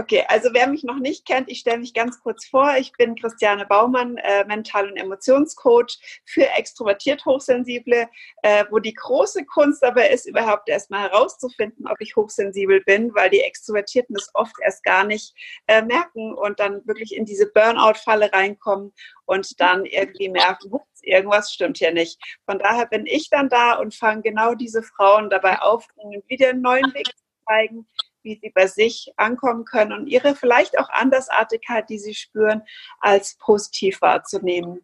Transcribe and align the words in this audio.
Okay, 0.00 0.24
also 0.28 0.48
wer 0.54 0.66
mich 0.66 0.82
noch 0.82 0.98
nicht 0.98 1.26
kennt, 1.26 1.50
ich 1.50 1.58
stelle 1.58 1.76
mich 1.76 1.92
ganz 1.92 2.22
kurz 2.22 2.46
vor. 2.46 2.74
Ich 2.78 2.90
bin 2.92 3.16
Christiane 3.16 3.66
Baumann, 3.66 4.16
äh, 4.16 4.46
Mental- 4.46 4.90
und 4.90 4.96
Emotionscoach 4.96 6.22
für 6.24 6.48
extrovertiert 6.56 7.26
Hochsensible, 7.26 8.08
äh, 8.42 8.64
wo 8.70 8.78
die 8.78 8.94
große 8.94 9.44
Kunst 9.44 9.84
aber 9.84 10.08
ist, 10.08 10.24
überhaupt 10.24 10.70
erstmal 10.70 11.10
herauszufinden, 11.10 11.86
ob 11.86 12.00
ich 12.00 12.16
hochsensibel 12.16 12.80
bin, 12.80 13.14
weil 13.14 13.28
die 13.28 13.42
Extrovertierten 13.42 14.14
das 14.14 14.30
oft 14.32 14.54
erst 14.64 14.84
gar 14.84 15.04
nicht 15.04 15.34
äh, 15.66 15.82
merken 15.82 16.32
und 16.32 16.58
dann 16.60 16.80
wirklich 16.86 17.14
in 17.14 17.26
diese 17.26 17.50
Burnout-Falle 17.52 18.32
reinkommen 18.32 18.94
und 19.26 19.60
dann 19.60 19.84
irgendwie 19.84 20.30
merken, 20.30 20.72
irgendwas 21.02 21.52
stimmt 21.52 21.76
hier 21.76 21.92
nicht. 21.92 22.18
Von 22.46 22.58
daher 22.58 22.86
bin 22.86 23.04
ich 23.04 23.28
dann 23.28 23.50
da 23.50 23.74
und 23.74 23.94
fange 23.94 24.22
genau 24.22 24.54
diese 24.54 24.82
Frauen 24.82 25.28
dabei 25.28 25.60
auf, 25.60 25.86
ihnen 26.02 26.22
wieder 26.26 26.48
einen 26.48 26.62
neuen 26.62 26.94
Weg 26.94 27.06
zu 27.06 27.24
zeigen, 27.46 27.86
wie 28.22 28.38
sie 28.40 28.50
bei 28.50 28.66
sich 28.66 29.12
ankommen 29.16 29.64
können 29.64 29.92
und 29.92 30.06
ihre 30.06 30.34
vielleicht 30.34 30.78
auch 30.78 30.88
Andersartigkeit, 30.90 31.88
die 31.88 31.98
sie 31.98 32.14
spüren, 32.14 32.62
als 33.00 33.36
positiv 33.38 34.00
wahrzunehmen. 34.00 34.80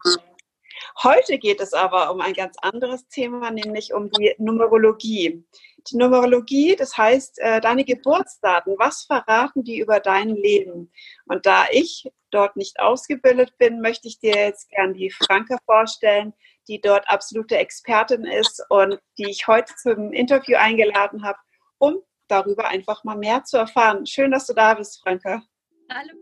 Heute 1.02 1.38
geht 1.38 1.60
es 1.60 1.72
aber 1.72 2.10
um 2.12 2.20
ein 2.20 2.34
ganz 2.34 2.56
anderes 2.60 3.06
Thema, 3.08 3.50
nämlich 3.50 3.92
um 3.92 4.10
die 4.10 4.34
Numerologie. 4.38 5.44
Die 5.90 5.96
Numerologie, 5.96 6.76
das 6.76 6.96
heißt, 6.96 7.38
äh, 7.38 7.60
deine 7.60 7.84
Geburtsdaten, 7.84 8.74
was 8.78 9.04
verraten 9.04 9.62
die 9.62 9.78
über 9.78 10.00
dein 10.00 10.30
Leben? 10.30 10.90
Und 11.26 11.46
da 11.46 11.66
ich 11.70 12.10
dort 12.30 12.56
nicht 12.56 12.80
ausgebildet 12.80 13.56
bin, 13.58 13.80
möchte 13.80 14.08
ich 14.08 14.18
dir 14.18 14.34
jetzt 14.34 14.68
gern 14.70 14.94
die 14.94 15.10
Franke 15.10 15.56
vorstellen, 15.64 16.34
die 16.68 16.80
dort 16.80 17.08
absolute 17.08 17.56
Expertin 17.56 18.24
ist 18.24 18.64
und 18.68 18.98
die 19.18 19.30
ich 19.30 19.46
heute 19.46 19.72
zum 19.76 20.12
Interview 20.12 20.56
eingeladen 20.56 21.24
habe, 21.24 21.38
um 21.78 22.02
darüber 22.28 22.68
einfach 22.68 23.04
mal 23.04 23.16
mehr 23.16 23.44
zu 23.44 23.56
erfahren. 23.56 24.06
Schön, 24.06 24.30
dass 24.30 24.46
du 24.46 24.54
da 24.54 24.74
bist, 24.74 25.00
Franka. 25.02 25.42
Hallo. 25.90 26.12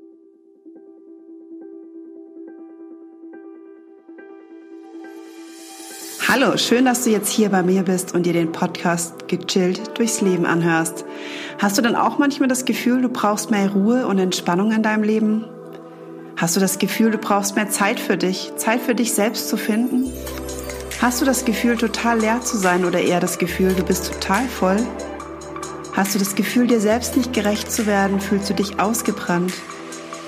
Hallo, 6.26 6.56
schön, 6.56 6.84
dass 6.84 7.04
du 7.04 7.10
jetzt 7.10 7.30
hier 7.30 7.50
bei 7.50 7.62
mir 7.62 7.82
bist 7.82 8.14
und 8.14 8.24
dir 8.24 8.32
den 8.32 8.50
Podcast 8.50 9.28
gechillt 9.28 9.96
durchs 9.98 10.20
Leben 10.20 10.46
anhörst. 10.46 11.04
Hast 11.60 11.78
du 11.78 11.82
dann 11.82 11.94
auch 11.94 12.18
manchmal 12.18 12.48
das 12.48 12.64
Gefühl, 12.64 13.02
du 13.02 13.08
brauchst 13.08 13.50
mehr 13.50 13.70
Ruhe 13.70 14.06
und 14.06 14.18
Entspannung 14.18 14.72
in 14.72 14.82
deinem 14.82 15.04
Leben? 15.04 15.44
Hast 16.36 16.56
du 16.56 16.60
das 16.60 16.78
Gefühl, 16.78 17.12
du 17.12 17.18
brauchst 17.18 17.54
mehr 17.54 17.70
Zeit 17.70 18.00
für 18.00 18.16
dich, 18.16 18.52
Zeit 18.56 18.80
für 18.80 18.94
dich 18.94 19.12
selbst 19.12 19.48
zu 19.48 19.56
finden? 19.56 20.12
Hast 21.00 21.20
du 21.20 21.24
das 21.24 21.44
Gefühl, 21.44 21.76
total 21.76 22.18
leer 22.18 22.40
zu 22.40 22.56
sein 22.56 22.84
oder 22.84 23.00
eher 23.00 23.20
das 23.20 23.38
Gefühl, 23.38 23.74
du 23.74 23.84
bist 23.84 24.12
total 24.12 24.48
voll? 24.48 24.78
Hast 25.96 26.12
du 26.12 26.18
das 26.18 26.34
Gefühl, 26.34 26.66
dir 26.66 26.80
selbst 26.80 27.16
nicht 27.16 27.32
gerecht 27.32 27.70
zu 27.70 27.86
werden? 27.86 28.20
Fühlst 28.20 28.50
du 28.50 28.54
dich 28.54 28.80
ausgebrannt? 28.80 29.54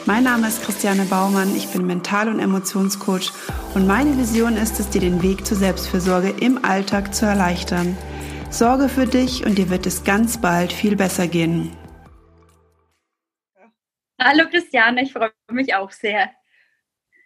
Mein 0.05 0.23
Name 0.23 0.47
ist 0.47 0.63
Christiane 0.63 1.05
Baumann, 1.07 1.57
ich 1.57 1.67
bin 1.73 1.85
Mental- 1.85 2.29
und 2.29 2.39
Emotionscoach 2.39 3.33
und 3.75 3.89
meine 3.89 4.17
Vision 4.17 4.57
ist 4.57 4.79
es, 4.79 4.91
dir 4.91 5.01
den 5.01 5.25
Weg 5.25 5.45
zur 5.45 5.57
Selbstfürsorge 5.57 6.31
im 6.41 6.65
Alltag 6.65 7.13
zu 7.13 7.27
erleichtern. 7.27 7.99
Sorge 8.49 8.89
für 8.89 9.07
dich 9.07 9.45
und 9.45 9.59
dir 9.59 9.69
wird 9.69 9.87
es 9.87 10.05
ganz 10.05 10.41
bald 10.41 10.73
viel 10.73 10.95
besser 10.95 11.27
gehen. 11.27 11.77
Hallo 14.23 14.49
Christiane, 14.49 15.03
ich 15.03 15.13
freue 15.13 15.33
mich 15.51 15.75
auch 15.75 15.91
sehr. 15.91 16.31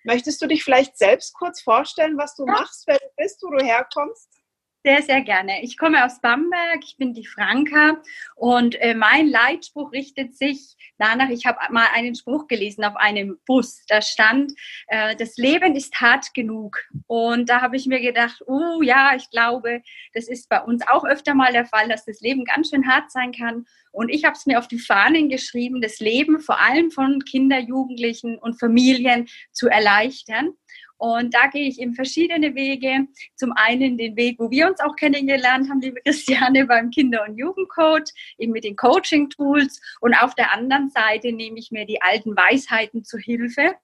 Möchtest 0.04 0.40
du 0.40 0.46
dich 0.46 0.64
vielleicht 0.64 0.96
selbst 0.96 1.34
kurz 1.34 1.60
vorstellen, 1.60 2.16
was 2.16 2.34
du 2.36 2.46
machst, 2.46 2.84
wer 2.86 2.96
du 2.96 3.04
bist, 3.18 3.42
wo 3.42 3.50
du 3.50 3.62
herkommst? 3.62 4.39
Sehr, 4.82 5.02
sehr 5.02 5.20
gerne. 5.20 5.62
Ich 5.62 5.76
komme 5.76 6.06
aus 6.06 6.22
Bamberg, 6.22 6.82
ich 6.82 6.96
bin 6.96 7.12
die 7.12 7.26
Franka 7.26 8.00
und 8.34 8.80
äh, 8.80 8.94
mein 8.94 9.28
Leitspruch 9.28 9.92
richtet 9.92 10.34
sich 10.34 10.74
danach, 10.96 11.28
ich 11.28 11.44
habe 11.44 11.58
mal 11.70 11.88
einen 11.92 12.14
Spruch 12.14 12.46
gelesen 12.46 12.84
auf 12.84 12.96
einem 12.96 13.38
Bus, 13.44 13.84
da 13.88 14.00
stand, 14.00 14.52
äh, 14.86 15.14
das 15.16 15.36
Leben 15.36 15.76
ist 15.76 16.00
hart 16.00 16.32
genug. 16.32 16.78
Und 17.06 17.50
da 17.50 17.60
habe 17.60 17.76
ich 17.76 17.86
mir 17.86 18.00
gedacht, 18.00 18.42
oh 18.46 18.80
ja, 18.80 19.14
ich 19.14 19.28
glaube, 19.28 19.82
das 20.14 20.28
ist 20.28 20.48
bei 20.48 20.62
uns 20.62 20.82
auch 20.88 21.04
öfter 21.04 21.34
mal 21.34 21.52
der 21.52 21.66
Fall, 21.66 21.86
dass 21.90 22.06
das 22.06 22.22
Leben 22.22 22.46
ganz 22.46 22.70
schön 22.70 22.88
hart 22.88 23.10
sein 23.10 23.32
kann. 23.32 23.66
Und 23.92 24.08
ich 24.08 24.24
habe 24.24 24.34
es 24.34 24.46
mir 24.46 24.58
auf 24.58 24.68
die 24.68 24.78
Fahnen 24.78 25.28
geschrieben, 25.28 25.82
das 25.82 25.98
Leben 26.00 26.40
vor 26.40 26.58
allem 26.58 26.90
von 26.90 27.22
Kinder, 27.24 27.58
Jugendlichen 27.58 28.38
und 28.38 28.58
Familien 28.58 29.28
zu 29.52 29.68
erleichtern. 29.68 30.54
Und 31.00 31.32
da 31.32 31.46
gehe 31.46 31.66
ich 31.66 31.80
eben 31.80 31.94
verschiedene 31.94 32.54
Wege. 32.54 33.06
Zum 33.34 33.52
einen 33.52 33.96
den 33.96 34.16
Weg, 34.16 34.38
wo 34.38 34.50
wir 34.50 34.68
uns 34.68 34.80
auch 34.80 34.94
kennengelernt 34.96 35.70
haben, 35.70 35.80
liebe 35.80 35.98
Christiane, 36.04 36.66
beim 36.66 36.90
Kinder- 36.90 37.24
und 37.26 37.38
Jugendcoach, 37.38 38.12
eben 38.36 38.52
mit 38.52 38.64
den 38.64 38.76
Coaching-Tools. 38.76 39.80
Und 40.02 40.12
auf 40.12 40.34
der 40.34 40.52
anderen 40.52 40.90
Seite 40.90 41.32
nehme 41.32 41.58
ich 41.58 41.70
mir 41.70 41.86
die 41.86 42.02
alten 42.02 42.36
Weisheiten 42.36 43.02
zu 43.02 43.16
Hilfe 43.16 43.74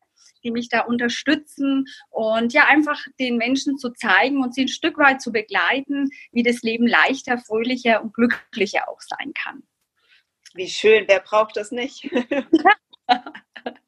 die 0.44 0.50
mich 0.52 0.68
da 0.68 0.82
unterstützen 0.82 1.86
und 2.10 2.52
ja, 2.52 2.66
einfach 2.66 3.04
den 3.18 3.36
Menschen 3.36 3.78
zu 3.78 3.90
zeigen 3.90 4.44
und 4.44 4.54
sie 4.54 4.66
ein 4.66 4.68
Stück 4.68 4.96
weit 4.96 5.20
zu 5.20 5.32
begleiten, 5.32 6.10
wie 6.30 6.44
das 6.44 6.62
Leben 6.62 6.86
leichter, 6.86 7.38
fröhlicher 7.38 8.00
und 8.00 8.14
glücklicher 8.14 8.88
auch 8.88 9.00
sein 9.00 9.32
kann. 9.34 9.64
Wie 10.54 10.68
schön, 10.68 11.04
wer 11.08 11.18
braucht 11.18 11.56
das 11.56 11.72
nicht? 11.72 12.08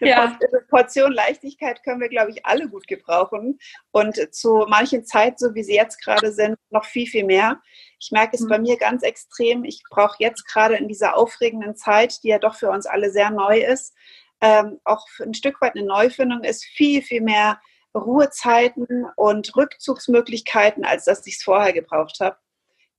Eine 0.00 0.10
ja. 0.10 0.38
Portion 0.68 1.12
Leichtigkeit 1.12 1.82
können 1.82 2.00
wir, 2.00 2.08
glaube 2.08 2.30
ich, 2.30 2.44
alle 2.46 2.68
gut 2.68 2.86
gebrauchen. 2.86 3.58
Und 3.90 4.34
zu 4.34 4.66
manchen 4.68 5.04
Zeit, 5.04 5.38
so 5.38 5.54
wie 5.54 5.62
sie 5.62 5.74
jetzt 5.74 6.02
gerade 6.02 6.32
sind, 6.32 6.56
noch 6.70 6.84
viel, 6.84 7.06
viel 7.06 7.24
mehr. 7.24 7.60
Ich 7.98 8.10
merke 8.10 8.36
es 8.36 8.42
mhm. 8.42 8.48
bei 8.48 8.58
mir 8.58 8.76
ganz 8.76 9.02
extrem. 9.02 9.64
Ich 9.64 9.82
brauche 9.90 10.16
jetzt 10.18 10.46
gerade 10.46 10.76
in 10.76 10.88
dieser 10.88 11.16
aufregenden 11.16 11.76
Zeit, 11.76 12.22
die 12.22 12.28
ja 12.28 12.38
doch 12.38 12.54
für 12.54 12.70
uns 12.70 12.86
alle 12.86 13.10
sehr 13.10 13.30
neu 13.30 13.58
ist, 13.58 13.94
ähm, 14.40 14.80
auch 14.84 15.06
ein 15.20 15.34
Stück 15.34 15.60
weit 15.60 15.74
eine 15.76 15.86
Neufindung 15.86 16.44
ist, 16.44 16.64
viel, 16.64 17.02
viel 17.02 17.22
mehr 17.22 17.60
Ruhezeiten 17.94 19.06
und 19.16 19.56
Rückzugsmöglichkeiten, 19.56 20.84
als 20.84 21.04
dass 21.04 21.26
ich 21.26 21.36
es 21.36 21.42
vorher 21.42 21.72
gebraucht 21.72 22.18
habe. 22.20 22.36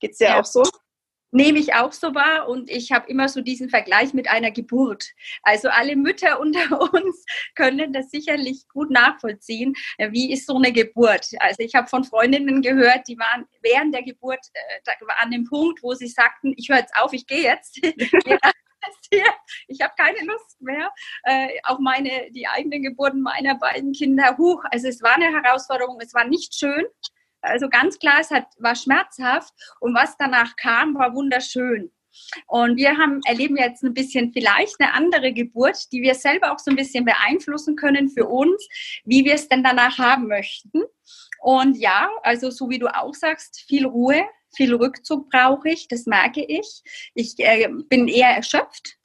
Geht 0.00 0.12
es 0.12 0.18
dir 0.18 0.28
ja. 0.28 0.40
auch 0.40 0.44
so? 0.44 0.64
Nehme 1.30 1.58
ich 1.58 1.74
auch 1.74 1.92
so 1.92 2.14
wahr 2.14 2.48
und 2.48 2.70
ich 2.70 2.92
habe 2.92 3.08
immer 3.08 3.28
so 3.28 3.40
diesen 3.40 3.68
Vergleich 3.68 4.14
mit 4.14 4.28
einer 4.28 4.50
Geburt. 4.50 5.08
Also 5.42 5.68
alle 5.68 5.96
Mütter 5.96 6.40
unter 6.40 6.80
uns 6.80 7.24
können 7.54 7.92
das 7.92 8.10
sicherlich 8.10 8.66
gut 8.68 8.90
nachvollziehen. 8.90 9.74
Wie 10.10 10.32
ist 10.32 10.46
so 10.46 10.56
eine 10.56 10.72
Geburt? 10.72 11.26
Also 11.38 11.56
ich 11.58 11.74
habe 11.74 11.88
von 11.88 12.04
Freundinnen 12.04 12.62
gehört, 12.62 13.08
die 13.08 13.18
waren 13.18 13.46
während 13.62 13.94
der 13.94 14.02
Geburt 14.02 14.40
äh, 14.52 14.92
an 15.20 15.30
dem 15.30 15.44
Punkt, 15.44 15.82
wo 15.82 15.94
sie 15.94 16.08
sagten, 16.08 16.54
ich 16.56 16.68
höre 16.68 16.78
jetzt 16.78 16.96
auf, 16.96 17.12
ich 17.12 17.26
gehe 17.26 17.42
jetzt. 17.42 17.80
ich 19.68 19.80
habe 19.80 19.94
keine 19.96 20.24
Lust 20.24 20.60
mehr. 20.60 20.90
Äh, 21.24 21.48
auch 21.64 21.78
meine, 21.78 22.30
die 22.30 22.46
eigenen 22.46 22.82
Geburten 22.82 23.20
meiner 23.20 23.56
beiden 23.56 23.92
Kinder, 23.92 24.36
huch, 24.38 24.62
also 24.70 24.88
es 24.88 25.02
war 25.02 25.14
eine 25.14 25.26
Herausforderung, 25.26 25.98
es 26.00 26.14
war 26.14 26.26
nicht 26.26 26.54
schön, 26.54 26.84
also 27.40 27.68
ganz 27.68 27.98
klar, 27.98 28.18
es 28.20 28.30
hat, 28.30 28.46
war 28.58 28.74
schmerzhaft 28.74 29.52
und 29.80 29.94
was 29.94 30.16
danach 30.16 30.56
kam, 30.56 30.94
war 30.94 31.14
wunderschön. 31.14 31.90
Und 32.46 32.76
wir 32.76 32.96
haben, 32.96 33.20
erleben 33.26 33.56
jetzt 33.56 33.82
ein 33.82 33.94
bisschen 33.94 34.32
vielleicht 34.32 34.80
eine 34.80 34.94
andere 34.94 35.32
Geburt, 35.32 35.92
die 35.92 36.02
wir 36.02 36.14
selber 36.14 36.52
auch 36.52 36.58
so 36.58 36.70
ein 36.70 36.76
bisschen 36.76 37.04
beeinflussen 37.04 37.76
können 37.76 38.08
für 38.08 38.26
uns, 38.26 38.66
wie 39.04 39.24
wir 39.24 39.34
es 39.34 39.48
denn 39.48 39.62
danach 39.62 39.98
haben 39.98 40.26
möchten. 40.26 40.82
Und 41.40 41.76
ja, 41.76 42.10
also 42.22 42.50
so 42.50 42.70
wie 42.70 42.78
du 42.78 42.88
auch 42.88 43.14
sagst, 43.14 43.64
viel 43.66 43.86
Ruhe, 43.86 44.24
viel 44.54 44.74
Rückzug 44.74 45.28
brauche 45.30 45.68
ich, 45.68 45.88
das 45.88 46.06
merke 46.06 46.42
ich. 46.42 46.82
Ich 47.14 47.34
äh, 47.38 47.68
bin 47.88 48.08
eher 48.08 48.30
erschöpft, 48.30 48.96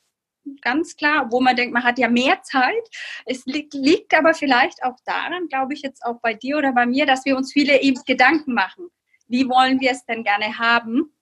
ganz 0.61 0.95
klar, 0.95 1.27
wo 1.31 1.39
man 1.41 1.55
denkt, 1.55 1.73
man 1.73 1.83
hat 1.83 1.99
ja 1.99 2.09
mehr 2.09 2.41
Zeit. 2.43 2.83
Es 3.25 3.45
liegt, 3.45 3.73
liegt 3.73 4.13
aber 4.13 4.33
vielleicht 4.33 4.83
auch 4.83 4.95
daran, 5.05 5.47
glaube 5.47 5.73
ich 5.73 5.81
jetzt 5.81 6.03
auch 6.03 6.19
bei 6.21 6.33
dir 6.33 6.57
oder 6.57 6.73
bei 6.73 6.85
mir, 6.85 7.05
dass 7.05 7.25
wir 7.25 7.37
uns 7.37 7.53
viele 7.53 7.81
eben 7.81 8.01
Gedanken 8.05 8.53
machen. 8.53 8.87
Wie 9.27 9.47
wollen 9.47 9.79
wir 9.79 9.91
es 9.91 10.05
denn 10.05 10.23
gerne 10.23 10.57
haben? 10.57 11.13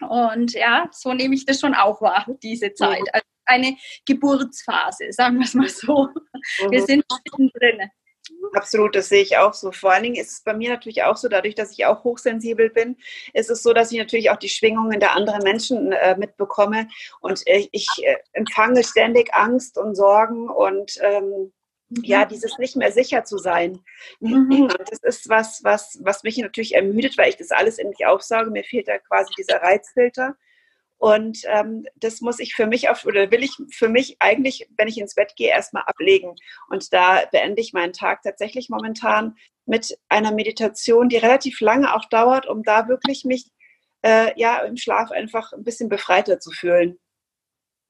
Und 0.00 0.52
ja, 0.52 0.88
so 0.92 1.14
nehme 1.14 1.34
ich 1.34 1.46
das 1.46 1.60
schon 1.60 1.74
auch 1.74 2.00
wahr, 2.02 2.26
diese 2.42 2.74
Zeit. 2.74 3.02
Also 3.12 3.26
eine 3.46 3.76
Geburtsphase, 4.06 5.12
sagen 5.12 5.38
wir 5.38 5.44
es 5.44 5.54
mal 5.54 5.68
so. 5.68 6.08
Wir 6.70 6.80
mhm. 6.80 6.86
sind 6.86 7.04
mittendrin. 7.24 7.90
Absolut, 8.52 8.94
das 8.94 9.08
sehe 9.08 9.22
ich 9.22 9.36
auch 9.36 9.54
so. 9.54 9.72
Vor 9.72 9.92
allen 9.92 10.04
Dingen 10.04 10.16
ist 10.16 10.32
es 10.32 10.40
bei 10.40 10.54
mir 10.54 10.70
natürlich 10.70 11.02
auch 11.02 11.16
so, 11.16 11.28
dadurch, 11.28 11.54
dass 11.54 11.72
ich 11.72 11.86
auch 11.86 12.04
hochsensibel 12.04 12.70
bin, 12.70 12.96
ist 13.32 13.50
es 13.50 13.62
so, 13.62 13.72
dass 13.72 13.92
ich 13.92 13.98
natürlich 13.98 14.30
auch 14.30 14.36
die 14.36 14.48
Schwingungen 14.48 15.00
der 15.00 15.14
anderen 15.14 15.42
Menschen 15.42 15.92
äh, 15.92 16.16
mitbekomme 16.16 16.88
und 17.20 17.46
äh, 17.46 17.68
ich 17.72 17.88
äh, 18.02 18.16
empfange 18.32 18.84
ständig 18.84 19.34
Angst 19.34 19.78
und 19.78 19.94
Sorgen 19.94 20.48
und 20.48 20.98
ähm, 21.02 21.52
mhm. 21.88 22.04
ja, 22.04 22.24
dieses 22.24 22.58
nicht 22.58 22.76
mehr 22.76 22.92
sicher 22.92 23.24
zu 23.24 23.38
sein. 23.38 23.80
Mhm. 24.20 24.62
Und 24.62 24.90
das 24.90 25.02
ist 25.02 25.28
was, 25.28 25.62
was, 25.64 25.98
was 26.02 26.22
mich 26.22 26.38
natürlich 26.38 26.74
ermüdet, 26.74 27.18
weil 27.18 27.30
ich 27.30 27.36
das 27.36 27.50
alles 27.50 27.78
in 27.78 27.88
mich 27.88 28.06
aufsauge. 28.06 28.50
Mir 28.50 28.64
fehlt 28.64 28.88
da 28.88 28.98
quasi 28.98 29.32
dieser 29.38 29.62
Reizfilter. 29.62 30.36
Und 30.98 31.40
ähm, 31.46 31.86
das 31.96 32.20
muss 32.20 32.38
ich 32.38 32.54
für 32.54 32.66
mich 32.66 32.88
auf, 32.88 33.04
oder 33.04 33.30
will 33.30 33.44
ich 33.44 33.52
für 33.70 33.88
mich 33.88 34.16
eigentlich, 34.18 34.68
wenn 34.76 34.88
ich 34.88 34.98
ins 34.98 35.14
Bett 35.14 35.34
gehe, 35.36 35.50
erstmal 35.50 35.82
ablegen. 35.86 36.34
Und 36.70 36.92
da 36.92 37.24
beende 37.30 37.60
ich 37.60 37.72
meinen 37.72 37.92
Tag 37.92 38.22
tatsächlich 38.22 38.68
momentan 38.70 39.36
mit 39.66 39.98
einer 40.08 40.32
Meditation, 40.32 41.08
die 41.08 41.18
relativ 41.18 41.60
lange 41.60 41.94
auch 41.94 42.06
dauert, 42.06 42.46
um 42.46 42.62
da 42.62 42.88
wirklich 42.88 43.24
mich 43.24 43.50
äh, 44.02 44.32
ja 44.40 44.60
im 44.60 44.76
Schlaf 44.76 45.10
einfach 45.10 45.52
ein 45.52 45.64
bisschen 45.64 45.88
befreiter 45.88 46.40
zu 46.40 46.50
fühlen. 46.50 46.98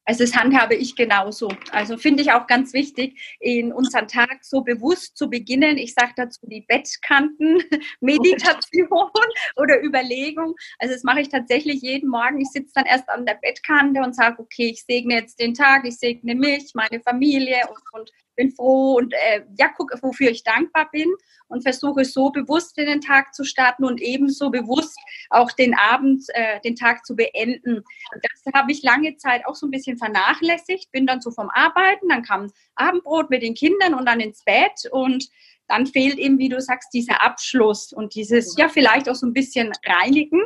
Also 0.07 0.23
das 0.23 0.35
handhabe 0.35 0.75
ich 0.75 0.95
genauso. 0.95 1.49
Also 1.71 1.97
finde 1.97 2.23
ich 2.23 2.31
auch 2.31 2.47
ganz 2.47 2.71
wichtig, 2.71 3.37
in 3.41 3.73
unseren 3.73 4.07
Tag 4.07 4.37
so 4.41 4.61
bewusst 4.61 5.17
zu 5.17 5.29
beginnen. 5.29 5.77
Ich 5.77 5.93
sage 5.93 6.13
dazu 6.15 6.47
die 6.47 6.61
Bettkanten-Meditation 6.61 8.87
oder 9.57 9.83
Überlegung. 9.83 10.55
Also 10.79 10.93
das 10.93 11.03
mache 11.03 11.19
ich 11.19 11.27
tatsächlich 11.27 11.81
jeden 11.81 12.09
Morgen. 12.09 12.39
Ich 12.39 12.51
sitze 12.51 12.71
dann 12.75 12.85
erst 12.85 13.09
an 13.09 13.25
der 13.25 13.35
Bettkante 13.35 13.99
und 13.99 14.15
sage, 14.15 14.39
okay, 14.39 14.69
ich 14.69 14.85
segne 14.85 15.15
jetzt 15.15 15.41
den 15.41 15.53
Tag, 15.53 15.85
ich 15.85 15.97
segne 15.97 16.35
mich, 16.35 16.71
meine 16.73 17.01
Familie 17.01 17.63
und, 17.67 17.99
und 17.99 18.09
bin 18.37 18.51
froh 18.51 18.93
und 18.93 19.13
äh, 19.13 19.41
ja, 19.57 19.67
gucke, 19.67 19.97
wofür 20.01 20.29
ich 20.29 20.43
dankbar 20.43 20.89
bin 20.91 21.13
und 21.49 21.63
versuche 21.63 22.05
so 22.05 22.29
bewusst 22.29 22.77
in 22.77 22.85
den 22.85 23.01
Tag 23.01 23.33
zu 23.33 23.43
starten 23.43 23.83
und 23.83 23.99
ebenso 24.01 24.49
bewusst 24.49 24.97
auch 25.29 25.51
den 25.51 25.77
Abend, 25.77 26.23
äh, 26.33 26.61
den 26.61 26.75
Tag 26.75 27.05
zu 27.05 27.15
beenden. 27.15 27.83
Das 28.21 28.53
habe 28.53 28.71
ich 28.71 28.83
lange 28.83 29.17
Zeit 29.17 29.45
auch 29.45 29.55
so 29.55 29.67
ein 29.67 29.71
bisschen 29.71 29.97
vernachlässigt, 29.97 30.91
bin 30.91 31.05
dann 31.05 31.21
so 31.21 31.31
vom 31.31 31.49
Arbeiten, 31.49 32.07
dann 32.09 32.23
kam 32.23 32.51
Abendbrot 32.75 33.29
mit 33.29 33.41
den 33.41 33.55
Kindern 33.55 33.93
und 33.93 34.07
dann 34.07 34.19
ins 34.19 34.43
Bett 34.43 34.89
und 34.91 35.29
dann 35.67 35.85
fehlt 35.85 36.17
eben, 36.17 36.37
wie 36.39 36.49
du 36.49 36.61
sagst, 36.61 36.93
dieser 36.93 37.21
Abschluss 37.21 37.93
und 37.93 38.15
dieses, 38.15 38.57
ja, 38.57 38.69
vielleicht 38.69 39.09
auch 39.09 39.15
so 39.15 39.25
ein 39.25 39.33
bisschen 39.33 39.71
reinigen. 39.85 40.41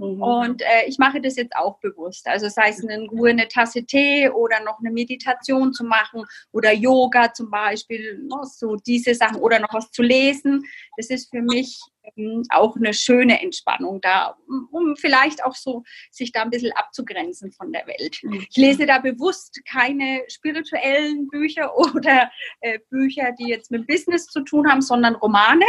Mhm. 0.00 0.22
Und 0.22 0.62
äh, 0.62 0.86
ich 0.86 0.98
mache 0.98 1.20
das 1.20 1.36
jetzt 1.36 1.54
auch 1.56 1.78
bewusst. 1.80 2.26
Also 2.26 2.48
sei 2.48 2.70
es 2.70 2.80
in 2.80 3.08
Ruhe 3.08 3.30
eine 3.30 3.48
Tasse 3.48 3.84
Tee 3.84 4.30
oder 4.30 4.62
noch 4.64 4.78
eine 4.78 4.90
Meditation 4.90 5.72
zu 5.72 5.84
machen 5.84 6.24
oder 6.52 6.72
Yoga 6.72 7.32
zum 7.32 7.50
Beispiel, 7.50 8.18
ne, 8.22 8.36
so 8.44 8.76
diese 8.76 9.14
Sachen 9.14 9.36
oder 9.36 9.58
noch 9.58 9.74
was 9.74 9.90
zu 9.90 10.02
lesen. 10.02 10.64
Das 11.00 11.08
ist 11.08 11.30
für 11.30 11.40
mich 11.40 11.80
ähm, 12.14 12.42
auch 12.50 12.76
eine 12.76 12.92
schöne 12.92 13.40
Entspannung 13.40 14.02
da, 14.02 14.36
um 14.70 14.96
vielleicht 14.96 15.42
auch 15.42 15.54
so 15.54 15.82
sich 16.10 16.30
da 16.30 16.42
ein 16.42 16.50
bisschen 16.50 16.72
abzugrenzen 16.72 17.52
von 17.52 17.72
der 17.72 17.86
Welt. 17.86 18.18
Mhm. 18.22 18.46
Ich 18.50 18.56
lese 18.58 18.84
da 18.84 18.98
bewusst 18.98 19.58
keine 19.66 20.22
spirituellen 20.28 21.26
Bücher 21.28 21.74
oder 21.78 22.30
äh, 22.60 22.80
Bücher, 22.90 23.32
die 23.38 23.48
jetzt 23.48 23.70
mit 23.70 23.86
Business 23.86 24.26
zu 24.26 24.42
tun 24.42 24.70
haben, 24.70 24.82
sondern 24.82 25.14
Romane, 25.14 25.64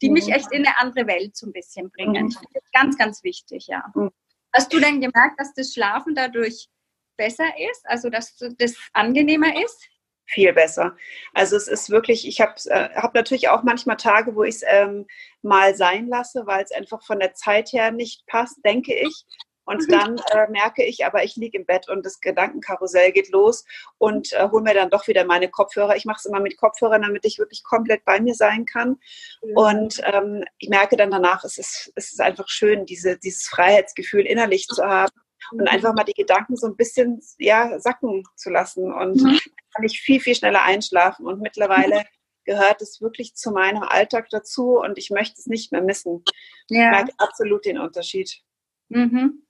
die 0.00 0.08
mhm. 0.08 0.14
mich 0.14 0.28
echt 0.28 0.52
in 0.52 0.64
eine 0.64 0.78
andere 0.78 1.08
Welt 1.08 1.36
so 1.36 1.46
ein 1.46 1.52
bisschen 1.52 1.90
bringen. 1.90 2.26
Mhm. 2.26 2.60
Ganz, 2.72 2.96
ganz 2.96 3.24
wichtig, 3.24 3.66
ja. 3.66 3.84
Mhm. 3.96 4.10
Hast 4.52 4.72
du 4.72 4.78
denn 4.78 5.00
gemerkt, 5.00 5.40
dass 5.40 5.52
das 5.54 5.72
Schlafen 5.72 6.14
dadurch 6.14 6.68
besser 7.16 7.48
ist, 7.70 7.84
also 7.84 8.10
dass 8.10 8.36
das 8.58 8.76
angenehmer 8.92 9.60
ist? 9.60 9.88
Viel 10.28 10.52
besser. 10.52 10.96
Also 11.34 11.56
es 11.56 11.68
ist 11.68 11.90
wirklich, 11.90 12.26
ich 12.28 12.40
habe 12.40 12.54
äh, 12.66 12.90
hab 12.94 13.14
natürlich 13.14 13.48
auch 13.48 13.62
manchmal 13.62 13.96
Tage, 13.96 14.36
wo 14.36 14.44
ich 14.44 14.56
es 14.56 14.64
ähm, 14.66 15.06
mal 15.42 15.74
sein 15.74 16.06
lasse, 16.06 16.46
weil 16.46 16.62
es 16.62 16.72
einfach 16.72 17.02
von 17.02 17.18
der 17.18 17.34
Zeit 17.34 17.72
her 17.72 17.90
nicht 17.90 18.26
passt, 18.26 18.58
denke 18.64 18.94
ich. 18.94 19.24
Und 19.64 19.86
mhm. 19.86 19.92
dann 19.92 20.18
äh, 20.32 20.50
merke 20.50 20.82
ich, 20.82 21.04
aber 21.04 21.24
ich 21.24 21.36
liege 21.36 21.58
im 21.58 21.66
Bett 21.66 21.90
und 21.90 22.04
das 22.04 22.20
Gedankenkarussell 22.20 23.12
geht 23.12 23.30
los 23.30 23.64
und 23.98 24.32
äh, 24.32 24.48
hole 24.50 24.62
mir 24.62 24.72
dann 24.72 24.88
doch 24.88 25.06
wieder 25.08 25.24
meine 25.24 25.50
Kopfhörer. 25.50 25.94
Ich 25.94 26.06
mache 26.06 26.18
es 26.18 26.24
immer 26.24 26.40
mit 26.40 26.56
Kopfhörern, 26.56 27.02
damit 27.02 27.26
ich 27.26 27.38
wirklich 27.38 27.62
komplett 27.64 28.02
bei 28.06 28.18
mir 28.18 28.34
sein 28.34 28.64
kann. 28.64 28.98
Mhm. 29.42 29.56
Und 29.56 30.00
ähm, 30.04 30.44
ich 30.58 30.70
merke 30.70 30.96
dann 30.96 31.10
danach, 31.10 31.44
es 31.44 31.58
ist, 31.58 31.92
es 31.96 32.12
ist 32.12 32.20
einfach 32.20 32.48
schön, 32.48 32.86
diese, 32.86 33.18
dieses 33.18 33.46
Freiheitsgefühl 33.46 34.24
innerlich 34.24 34.66
zu 34.68 34.82
haben 34.82 35.12
und 35.52 35.60
mhm. 35.60 35.68
einfach 35.68 35.94
mal 35.94 36.04
die 36.04 36.14
Gedanken 36.14 36.56
so 36.56 36.66
ein 36.66 36.76
bisschen 36.76 37.20
ja, 37.38 37.78
sacken 37.78 38.24
zu 38.36 38.48
lassen. 38.48 38.90
Und 38.90 39.22
mhm. 39.22 39.38
Kann 39.74 39.84
ich 39.84 40.00
viel, 40.00 40.20
viel 40.20 40.34
schneller 40.34 40.62
einschlafen. 40.62 41.26
Und 41.26 41.40
mittlerweile 41.40 42.04
gehört 42.44 42.80
es 42.80 43.00
wirklich 43.00 43.34
zu 43.34 43.50
meinem 43.50 43.82
Alltag 43.82 44.28
dazu 44.30 44.78
und 44.78 44.98
ich 44.98 45.10
möchte 45.10 45.34
es 45.38 45.46
nicht 45.46 45.72
mehr 45.72 45.82
missen. 45.82 46.24
Ja. 46.68 46.84
Ich 46.84 46.90
merke 46.90 47.12
absolut 47.18 47.64
den 47.64 47.78
Unterschied. 47.78 48.40
Mhm. 48.88 49.44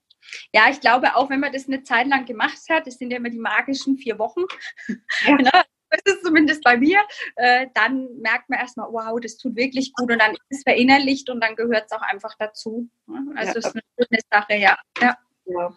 Ja, 0.53 0.69
ich 0.69 0.81
glaube 0.81 1.15
auch, 1.15 1.31
wenn 1.31 1.41
man 1.41 1.53
das 1.53 1.69
eine 1.69 1.85
Zeit 1.85 2.09
lang 2.09 2.27
gemacht 2.27 2.59
hat, 2.69 2.87
das 2.87 2.99
sind 2.99 3.11
ja 3.11 3.19
immer 3.19 3.31
die 3.31 3.39
magischen 3.39 3.97
vier 3.97 4.19
Wochen, 4.19 4.43
ja. 5.25 5.37
ne? 5.37 5.51
das 5.91 6.01
ist 6.05 6.25
zumindest 6.25 6.63
bei 6.65 6.77
mir, 6.77 7.01
äh, 7.37 7.67
dann 7.75 8.09
merkt 8.19 8.51
man 8.51 8.59
erstmal, 8.59 8.89
wow, 8.93 9.19
das 9.21 9.39
tut 9.39 9.57
wirklich 9.57 9.93
gut 9.95 10.11
und 10.11 10.19
dann 10.19 10.33
ist 10.33 10.41
es 10.51 10.63
verinnerlicht 10.63 11.31
und 11.31 11.41
dann 11.41 11.57
gehört 11.57 11.87
es 11.87 11.93
auch 11.93 12.03
einfach 12.03 12.35
dazu. 12.39 12.91
Ne? 13.07 13.33
Also 13.37 13.59
es 13.59 13.65
ja. 13.65 13.71
ist 13.71 13.77
eine 13.77 13.83
schöne 13.97 14.21
Sache, 14.31 14.55
ja. 14.57 14.79
ja. 15.01 15.17
Ja. 15.47 15.75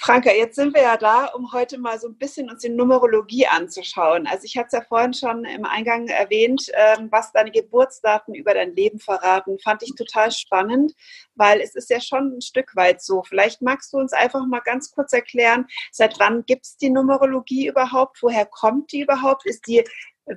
Franka, 0.00 0.30
jetzt 0.30 0.54
sind 0.54 0.74
wir 0.74 0.82
ja 0.82 0.96
da, 0.96 1.26
um 1.26 1.52
heute 1.52 1.76
mal 1.76 1.98
so 1.98 2.06
ein 2.06 2.16
bisschen 2.16 2.48
uns 2.48 2.62
die 2.62 2.68
Numerologie 2.68 3.48
anzuschauen. 3.48 4.28
Also 4.28 4.44
ich 4.44 4.56
hatte 4.56 4.68
es 4.68 4.72
ja 4.74 4.82
vorhin 4.82 5.12
schon 5.12 5.44
im 5.44 5.64
Eingang 5.64 6.06
erwähnt, 6.06 6.70
ähm, 6.72 7.08
was 7.10 7.32
deine 7.32 7.50
Geburtsdaten 7.50 8.32
über 8.32 8.54
dein 8.54 8.76
Leben 8.76 9.00
verraten. 9.00 9.58
Fand 9.58 9.82
ich 9.82 9.96
total 9.96 10.30
spannend, 10.30 10.92
weil 11.34 11.60
es 11.60 11.74
ist 11.74 11.90
ja 11.90 12.00
schon 12.00 12.36
ein 12.36 12.42
Stück 12.42 12.76
weit 12.76 13.02
so. 13.02 13.24
Vielleicht 13.24 13.60
magst 13.60 13.92
du 13.92 13.96
uns 13.96 14.12
einfach 14.12 14.46
mal 14.46 14.60
ganz 14.60 14.92
kurz 14.92 15.12
erklären, 15.12 15.66
seit 15.90 16.20
wann 16.20 16.44
gibt 16.46 16.66
es 16.66 16.76
die 16.76 16.90
Numerologie 16.90 17.66
überhaupt? 17.66 18.22
Woher 18.22 18.46
kommt 18.46 18.92
die 18.92 19.00
überhaupt? 19.00 19.46
Ist 19.46 19.66
die 19.66 19.82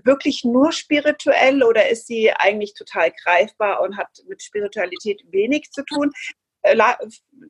wirklich 0.03 0.43
nur 0.43 0.71
spirituell 0.71 1.61
oder 1.63 1.87
ist 1.89 2.07
sie 2.07 2.31
eigentlich 2.31 2.73
total 2.73 3.11
greifbar 3.23 3.81
und 3.81 3.97
hat 3.97 4.09
mit 4.27 4.41
Spiritualität 4.41 5.21
wenig 5.29 5.69
zu 5.71 5.83
tun? 5.83 6.11
Äh, 6.61 6.77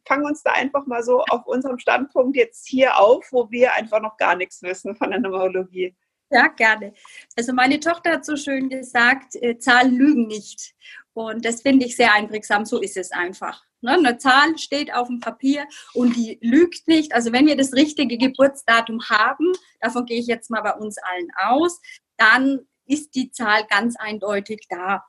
fangen 0.07 0.25
uns 0.25 0.43
da 0.43 0.51
einfach 0.51 0.85
mal 0.85 1.03
so 1.03 1.21
auf 1.29 1.45
unserem 1.45 1.79
Standpunkt 1.79 2.37
jetzt 2.37 2.67
hier 2.67 2.97
auf, 2.97 3.27
wo 3.31 3.49
wir 3.51 3.73
einfach 3.73 4.01
noch 4.01 4.17
gar 4.17 4.35
nichts 4.35 4.61
wissen 4.61 4.95
von 4.95 5.11
der 5.11 5.19
Numerologie. 5.19 5.95
Ja, 6.29 6.47
gerne. 6.47 6.93
Also 7.35 7.51
meine 7.51 7.79
Tochter 7.79 8.13
hat 8.13 8.25
so 8.25 8.37
schön 8.37 8.69
gesagt, 8.69 9.35
äh, 9.35 9.57
Zahlen 9.57 9.95
lügen 9.95 10.27
nicht. 10.27 10.73
Und 11.13 11.43
das 11.43 11.61
finde 11.61 11.85
ich 11.85 11.97
sehr 11.97 12.13
einprägsam. 12.13 12.65
So 12.65 12.79
ist 12.79 12.95
es 12.95 13.11
einfach. 13.11 13.61
Ne? 13.81 13.91
Eine 13.91 14.17
Zahl 14.17 14.57
steht 14.57 14.93
auf 14.93 15.07
dem 15.07 15.19
Papier 15.19 15.67
und 15.93 16.15
die 16.15 16.39
lügt 16.41 16.87
nicht. 16.87 17.13
Also 17.13 17.33
wenn 17.33 17.47
wir 17.47 17.57
das 17.57 17.73
richtige 17.73 18.17
Geburtsdatum 18.17 19.01
haben, 19.09 19.51
davon 19.81 20.05
gehe 20.05 20.19
ich 20.19 20.27
jetzt 20.27 20.49
mal 20.49 20.61
bei 20.61 20.73
uns 20.73 20.97
allen 20.99 21.27
aus, 21.35 21.81
dann 22.15 22.61
ist 22.85 23.15
die 23.15 23.31
Zahl 23.31 23.65
ganz 23.67 23.95
eindeutig 23.97 24.67
da. 24.69 25.03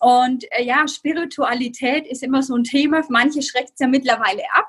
Und 0.00 0.44
äh, 0.52 0.64
ja, 0.64 0.86
Spiritualität 0.86 2.06
ist 2.06 2.22
immer 2.22 2.42
so 2.42 2.54
ein 2.54 2.64
Thema. 2.64 3.02
Manche 3.08 3.42
schreckt 3.42 3.72
es 3.74 3.80
ja 3.80 3.88
mittlerweile 3.88 4.42
ab. 4.52 4.68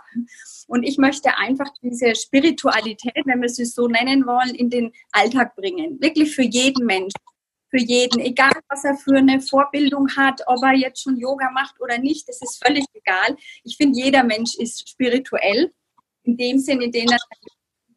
Und 0.67 0.83
ich 0.83 0.97
möchte 0.97 1.37
einfach 1.37 1.69
diese 1.81 2.15
Spiritualität, 2.15 3.23
wenn 3.25 3.41
wir 3.41 3.49
sie 3.49 3.65
so 3.65 3.87
nennen 3.87 4.25
wollen, 4.25 4.55
in 4.55 4.69
den 4.69 4.91
Alltag 5.11 5.55
bringen. 5.55 5.99
Wirklich 6.01 6.35
für 6.35 6.43
jeden 6.43 6.85
Menschen. 6.85 7.19
Für 7.71 7.77
jeden, 7.77 8.19
egal 8.19 8.51
was 8.67 8.83
er 8.83 8.95
für 8.95 9.17
eine 9.17 9.41
Vorbildung 9.41 10.07
hat, 10.15 10.41
ob 10.47 10.63
er 10.63 10.73
jetzt 10.73 11.03
schon 11.03 11.17
Yoga 11.17 11.51
macht 11.51 11.79
oder 11.79 11.99
nicht, 11.99 12.27
das 12.27 12.41
ist 12.41 12.63
völlig 12.65 12.83
egal. 12.93 13.37
Ich 13.63 13.77
finde, 13.77 13.99
jeder 13.99 14.23
Mensch 14.23 14.55
ist 14.57 14.89
spirituell 14.89 15.71
in 16.23 16.35
dem 16.35 16.57
Sinne, 16.57 16.85
in 16.85 16.91
dem 16.91 17.09
er 17.09 17.19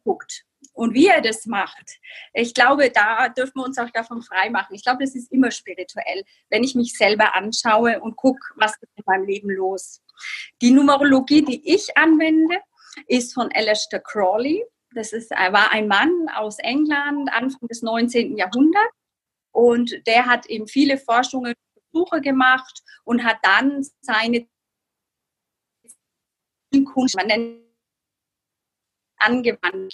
guckt 0.03 0.45
und 0.73 0.93
wie 0.93 1.07
er 1.07 1.21
das 1.21 1.45
macht, 1.45 1.99
ich 2.33 2.53
glaube, 2.53 2.89
da 2.89 3.29
dürfen 3.29 3.53
wir 3.55 3.65
uns 3.65 3.77
auch 3.77 3.89
davon 3.91 4.21
freimachen. 4.21 4.75
Ich 4.75 4.83
glaube, 4.83 5.03
das 5.03 5.15
ist 5.15 5.31
immer 5.31 5.51
spirituell, 5.51 6.23
wenn 6.49 6.63
ich 6.63 6.75
mich 6.75 6.97
selber 6.97 7.35
anschaue 7.35 7.99
und 8.01 8.15
gucke, 8.15 8.41
was 8.55 8.71
ist 8.71 8.91
in 8.95 9.03
meinem 9.05 9.25
Leben 9.25 9.49
los. 9.51 10.01
Die 10.61 10.71
Numerologie, 10.71 11.43
die 11.43 11.73
ich 11.73 11.95
anwende, 11.95 12.59
ist 13.07 13.33
von 13.33 13.51
Aleister 13.53 13.99
Crawley. 13.99 14.63
Das 14.95 15.13
ist, 15.13 15.31
war 15.31 15.71
ein 15.71 15.87
Mann 15.87 16.27
aus 16.35 16.59
England, 16.59 17.31
Anfang 17.31 17.67
des 17.67 17.81
19. 17.81 18.37
Jahrhunderts. 18.37 18.95
Und 19.51 20.07
der 20.07 20.25
hat 20.25 20.47
eben 20.47 20.67
viele 20.67 20.97
Forschungen, 20.97 21.53
Versuche 21.91 22.21
gemacht 22.21 22.81
und 23.03 23.23
hat 23.23 23.37
dann 23.43 23.85
seine 24.01 24.47
Kunst, 26.85 27.15
man 27.15 27.27
nennt 27.27 27.63
angewandt 29.17 29.93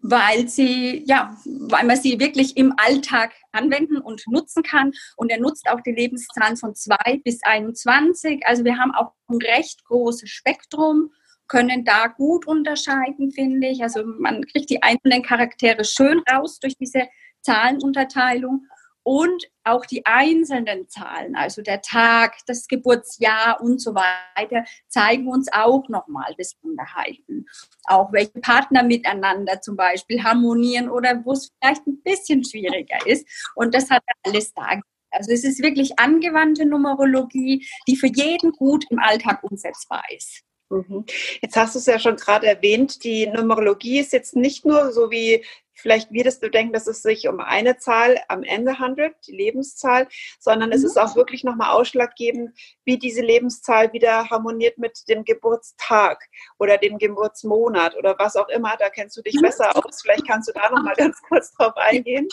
weil 0.00 0.48
sie, 0.48 1.04
ja, 1.06 1.36
weil 1.44 1.84
man 1.84 1.96
sie 1.96 2.20
wirklich 2.20 2.56
im 2.56 2.74
Alltag 2.76 3.32
anwenden 3.52 3.98
und 3.98 4.22
nutzen 4.28 4.62
kann. 4.62 4.92
Und 5.16 5.30
er 5.30 5.40
nutzt 5.40 5.68
auch 5.68 5.80
die 5.80 5.92
Lebenszahlen 5.92 6.56
von 6.56 6.74
2 6.74 7.22
bis 7.24 7.42
21. 7.42 8.46
Also 8.46 8.64
wir 8.64 8.78
haben 8.78 8.94
auch 8.94 9.12
ein 9.28 9.38
recht 9.38 9.84
großes 9.84 10.28
Spektrum, 10.30 11.10
können 11.48 11.84
da 11.84 12.08
gut 12.08 12.46
unterscheiden, 12.46 13.30
finde 13.32 13.68
ich. 13.68 13.82
Also 13.82 14.02
man 14.04 14.44
kriegt 14.44 14.70
die 14.70 14.82
einzelnen 14.82 15.22
Charaktere 15.22 15.84
schön 15.84 16.22
raus 16.30 16.58
durch 16.58 16.76
diese 16.76 17.08
Zahlenunterteilung 17.42 18.66
und 19.06 19.48
auch 19.62 19.86
die 19.86 20.04
einzelnen 20.04 20.88
Zahlen, 20.88 21.36
also 21.36 21.62
der 21.62 21.80
Tag, 21.80 22.38
das 22.48 22.66
Geburtsjahr 22.66 23.60
und 23.60 23.80
so 23.80 23.94
weiter, 23.94 24.64
zeigen 24.88 25.28
uns 25.28 25.46
auch 25.52 25.88
nochmal 25.88 26.34
Besonderheiten. 26.36 27.46
Auch 27.84 28.12
welche 28.12 28.40
Partner 28.40 28.82
miteinander 28.82 29.60
zum 29.60 29.76
Beispiel 29.76 30.24
harmonieren 30.24 30.90
oder 30.90 31.24
wo 31.24 31.34
es 31.34 31.52
vielleicht 31.62 31.86
ein 31.86 32.02
bisschen 32.02 32.44
schwieriger 32.44 32.98
ist. 33.06 33.28
Und 33.54 33.76
das 33.76 33.90
hat 33.90 34.02
alles 34.24 34.52
da. 34.54 34.80
Also 35.12 35.30
es 35.30 35.44
ist 35.44 35.62
wirklich 35.62 36.00
angewandte 36.00 36.66
Numerologie, 36.66 37.64
die 37.86 37.94
für 37.94 38.08
jeden 38.08 38.50
gut 38.50 38.86
im 38.90 38.98
Alltag 38.98 39.44
umsetzbar 39.44 40.02
ist. 40.16 40.42
Mhm. 40.68 41.04
Jetzt 41.40 41.54
hast 41.54 41.76
du 41.76 41.78
es 41.78 41.86
ja 41.86 42.00
schon 42.00 42.16
gerade 42.16 42.48
erwähnt, 42.48 43.04
die 43.04 43.28
Numerologie 43.28 44.00
ist 44.00 44.12
jetzt 44.12 44.34
nicht 44.34 44.64
nur 44.64 44.92
so 44.92 45.12
wie 45.12 45.44
vielleicht 45.86 46.12
würdest 46.12 46.42
du 46.42 46.50
denken, 46.50 46.72
dass 46.72 46.88
es 46.88 47.00
sich 47.00 47.28
um 47.28 47.38
eine 47.38 47.76
Zahl 47.78 48.18
am 48.26 48.42
Ende 48.42 48.80
handelt, 48.80 49.14
die 49.28 49.36
Lebenszahl, 49.36 50.08
sondern 50.40 50.70
mhm. 50.70 50.74
es 50.74 50.82
ist 50.82 50.98
auch 50.98 51.14
wirklich 51.14 51.44
nochmal 51.44 51.70
ausschlaggebend, 51.70 52.58
wie 52.84 52.98
diese 52.98 53.20
Lebenszahl 53.20 53.92
wieder 53.92 54.28
harmoniert 54.28 54.78
mit 54.78 55.08
dem 55.08 55.24
Geburtstag 55.24 56.24
oder 56.58 56.76
dem 56.76 56.98
Geburtsmonat 56.98 57.96
oder 57.96 58.16
was 58.18 58.34
auch 58.34 58.48
immer. 58.48 58.76
Da 58.76 58.90
kennst 58.90 59.16
du 59.16 59.22
dich 59.22 59.36
mhm. 59.36 59.42
besser 59.42 59.76
aus. 59.76 60.02
Vielleicht 60.02 60.26
kannst 60.26 60.48
du 60.48 60.52
da 60.54 60.68
nochmal 60.70 60.96
ganz 60.96 61.22
kurz 61.22 61.52
drauf 61.52 61.76
eingehen. 61.76 62.26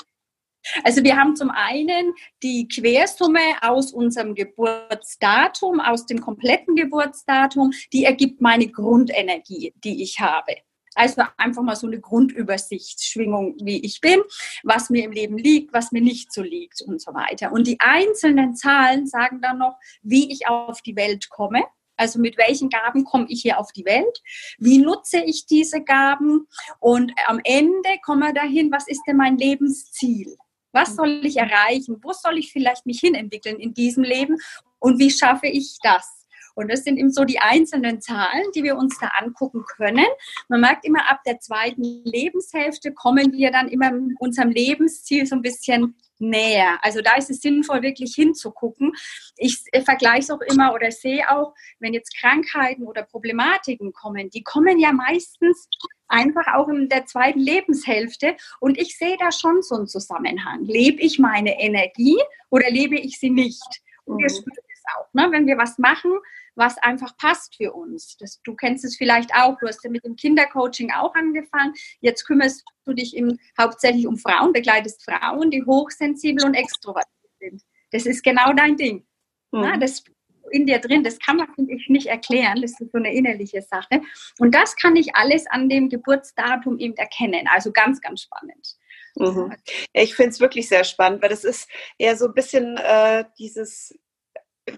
Also 0.83 1.03
wir 1.03 1.15
haben 1.15 1.35
zum 1.35 1.51
einen 1.51 2.15
die 2.41 2.67
Quersumme 2.67 3.61
aus 3.61 3.93
unserem 3.93 4.33
Geburtsdatum, 4.33 5.79
aus 5.79 6.07
dem 6.07 6.21
kompletten 6.21 6.75
Geburtsdatum, 6.75 7.71
die 7.91 8.05
ergibt 8.05 8.41
meine 8.41 8.67
Grundenergie, 8.67 9.75
die 9.83 10.01
ich 10.01 10.19
habe. 10.19 10.55
Also 10.95 11.23
einfach 11.37 11.63
mal 11.63 11.75
so 11.75 11.87
eine 11.87 11.99
Grundübersichtsschwingung, 11.99 13.55
wie 13.63 13.83
ich 13.83 14.01
bin, 14.01 14.21
was 14.63 14.89
mir 14.89 15.03
im 15.03 15.11
Leben 15.11 15.37
liegt, 15.37 15.73
was 15.73 15.91
mir 15.91 16.01
nicht 16.01 16.31
so 16.31 16.41
liegt 16.41 16.81
und 16.81 17.01
so 17.01 17.13
weiter. 17.13 17.51
Und 17.51 17.67
die 17.67 17.79
einzelnen 17.79 18.55
Zahlen 18.55 19.07
sagen 19.07 19.41
dann 19.41 19.57
noch, 19.57 19.77
wie 20.01 20.31
ich 20.31 20.47
auf 20.47 20.81
die 20.81 20.95
Welt 20.95 21.29
komme. 21.29 21.63
Also 21.95 22.19
mit 22.19 22.37
welchen 22.37 22.69
Gaben 22.69 23.03
komme 23.03 23.27
ich 23.29 23.41
hier 23.41 23.59
auf 23.59 23.71
die 23.71 23.85
Welt? 23.85 24.21
Wie 24.57 24.79
nutze 24.79 25.23
ich 25.23 25.45
diese 25.45 25.83
Gaben? 25.83 26.47
Und 26.79 27.11
am 27.27 27.39
Ende 27.43 27.89
kommen 28.03 28.21
wir 28.21 28.33
dahin, 28.33 28.71
was 28.71 28.87
ist 28.87 29.03
denn 29.07 29.17
mein 29.17 29.37
Lebensziel? 29.37 30.35
Was 30.71 30.95
soll 30.95 31.23
ich 31.23 31.37
erreichen? 31.37 31.97
Wo 32.01 32.11
soll 32.13 32.39
ich 32.39 32.51
vielleicht 32.51 32.87
mich 32.87 32.99
hinentwickeln 32.99 33.59
in 33.59 33.75
diesem 33.75 34.03
Leben? 34.03 34.37
Und 34.79 34.97
wie 34.99 35.11
schaffe 35.11 35.47
ich 35.47 35.77
das? 35.83 36.22
Und 36.55 36.71
das 36.71 36.83
sind 36.83 36.97
eben 36.97 37.11
so 37.11 37.23
die 37.23 37.39
einzelnen 37.39 38.01
Zahlen, 38.01 38.45
die 38.55 38.63
wir 38.63 38.77
uns 38.77 38.97
da 38.99 39.07
angucken 39.19 39.63
können. 39.65 40.05
Man 40.49 40.61
merkt 40.61 40.85
immer, 40.85 41.09
ab 41.09 41.21
der 41.25 41.39
zweiten 41.39 42.03
Lebenshälfte 42.03 42.93
kommen 42.93 43.33
wir 43.33 43.51
dann 43.51 43.67
immer 43.67 43.91
unserem 44.19 44.51
Lebensziel 44.51 45.25
so 45.25 45.35
ein 45.35 45.41
bisschen 45.41 45.95
näher. 46.19 46.79
Also 46.81 47.01
da 47.01 47.15
ist 47.15 47.29
es 47.29 47.41
sinnvoll, 47.41 47.81
wirklich 47.81 48.15
hinzugucken. 48.15 48.93
Ich 49.37 49.63
vergleiche 49.83 50.19
es 50.19 50.31
auch 50.31 50.41
immer 50.41 50.73
oder 50.73 50.91
sehe 50.91 51.29
auch, 51.29 51.53
wenn 51.79 51.93
jetzt 51.93 52.17
Krankheiten 52.17 52.83
oder 52.83 53.03
Problematiken 53.03 53.93
kommen, 53.93 54.29
die 54.29 54.43
kommen 54.43 54.79
ja 54.79 54.91
meistens 54.91 55.67
einfach 56.07 56.53
auch 56.53 56.67
in 56.69 56.89
der 56.89 57.05
zweiten 57.05 57.39
Lebenshälfte. 57.39 58.35
Und 58.59 58.79
ich 58.79 58.97
sehe 58.97 59.17
da 59.17 59.31
schon 59.31 59.61
so 59.61 59.75
einen 59.75 59.87
Zusammenhang. 59.87 60.63
Lebe 60.65 61.01
ich 61.01 61.19
meine 61.19 61.59
Energie 61.59 62.17
oder 62.49 62.69
lebe 62.69 62.97
ich 62.97 63.19
sie 63.19 63.29
nicht? 63.29 63.81
Und 64.05 64.17
wir 64.17 64.25
mhm. 64.25 64.35
spüren 64.35 64.67
es 64.73 64.83
auch, 64.95 65.13
ne? 65.13 65.27
wenn 65.31 65.47
wir 65.47 65.57
was 65.57 65.77
machen, 65.77 66.11
was 66.55 66.77
einfach 66.79 67.15
passt 67.17 67.55
für 67.55 67.73
uns. 67.73 68.17
Das, 68.17 68.41
du 68.43 68.55
kennst 68.55 68.85
es 68.85 68.97
vielleicht 68.97 69.33
auch, 69.33 69.57
du 69.59 69.67
hast 69.67 69.83
ja 69.83 69.89
mit 69.89 70.05
dem 70.05 70.15
Kindercoaching 70.15 70.91
auch 70.91 71.13
angefangen. 71.15 71.73
Jetzt 72.01 72.25
kümmerst 72.25 72.63
du 72.85 72.93
dich 72.93 73.15
im, 73.15 73.39
hauptsächlich 73.59 74.07
um 74.07 74.17
Frauen, 74.17 74.53
begleitest 74.53 75.03
Frauen, 75.03 75.51
die 75.51 75.63
hochsensibel 75.63 76.45
und 76.45 76.53
extrovertiert 76.53 77.31
sind. 77.39 77.61
Das 77.91 78.05
ist 78.05 78.23
genau 78.23 78.53
dein 78.53 78.77
Ding. 78.77 79.05
Mhm. 79.51 79.63
Ja, 79.63 79.77
das 79.77 80.03
in 80.51 80.67
dir 80.67 80.79
drin, 80.79 81.03
das 81.03 81.19
kann 81.19 81.37
man, 81.37 81.47
finde 81.55 81.73
ich, 81.73 81.89
nicht 81.89 82.07
erklären. 82.07 82.61
Das 82.61 82.79
ist 82.79 82.91
so 82.91 82.97
eine 82.97 83.13
innerliche 83.13 83.61
Sache. 83.61 84.01
Und 84.39 84.53
das 84.53 84.75
kann 84.75 84.95
ich 84.95 85.15
alles 85.15 85.47
an 85.47 85.67
dem 85.69 85.89
Geburtsdatum 85.89 86.77
eben 86.79 86.95
erkennen. 86.95 87.47
Also 87.51 87.71
ganz, 87.71 88.01
ganz 88.01 88.21
spannend. 88.21 88.75
Mhm. 89.15 89.55
Ich 89.93 90.15
finde 90.15 90.31
es 90.31 90.39
wirklich 90.39 90.67
sehr 90.67 90.83
spannend, 90.83 91.21
weil 91.21 91.29
das 91.29 91.43
ist 91.43 91.69
eher 91.97 92.17
so 92.17 92.27
ein 92.27 92.33
bisschen 92.33 92.77
äh, 92.77 93.25
dieses 93.37 93.97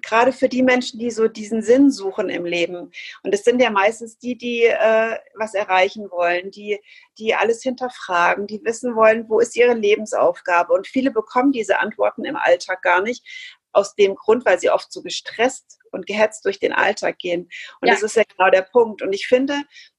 gerade 0.01 0.31
für 0.31 0.49
die 0.49 0.63
Menschen, 0.63 0.99
die 0.99 1.11
so 1.11 1.27
diesen 1.27 1.61
Sinn 1.61 1.91
suchen 1.91 2.29
im 2.29 2.45
Leben. 2.45 2.91
Und 3.23 3.33
es 3.33 3.43
sind 3.43 3.61
ja 3.61 3.69
meistens 3.69 4.17
die, 4.17 4.37
die 4.37 4.63
äh, 4.63 5.17
was 5.35 5.53
erreichen 5.53 6.09
wollen, 6.09 6.51
die, 6.51 6.79
die 7.17 7.35
alles 7.35 7.61
hinterfragen, 7.61 8.47
die 8.47 8.63
wissen 8.63 8.95
wollen, 8.95 9.29
wo 9.29 9.39
ist 9.39 9.55
ihre 9.55 9.73
Lebensaufgabe. 9.73 10.73
Und 10.73 10.87
viele 10.87 11.11
bekommen 11.11 11.51
diese 11.51 11.79
Antworten 11.79 12.25
im 12.25 12.35
Alltag 12.35 12.81
gar 12.81 13.01
nicht. 13.01 13.23
Aus 13.71 13.93
dem 13.93 14.15
Grund, 14.15 14.45
weil 14.45 14.57
sie 14.57 14.69
oft 14.69 14.91
so 14.91 15.01
gestresst 15.01 15.79
und 15.95 16.05
gehetzt 16.05 16.45
durch 16.45 16.59
den 16.59 16.73
Alltag 16.73 17.17
gehen. 17.17 17.49
Und 17.81 17.87
ja. 17.87 17.93
das 17.93 18.03
ist 18.03 18.15
ja 18.15 18.23
genau 18.23 18.51
der 18.51 18.61
Punkt. 18.61 19.01
Und 19.01 19.13
ich 19.13 19.27
finde, 19.27 19.55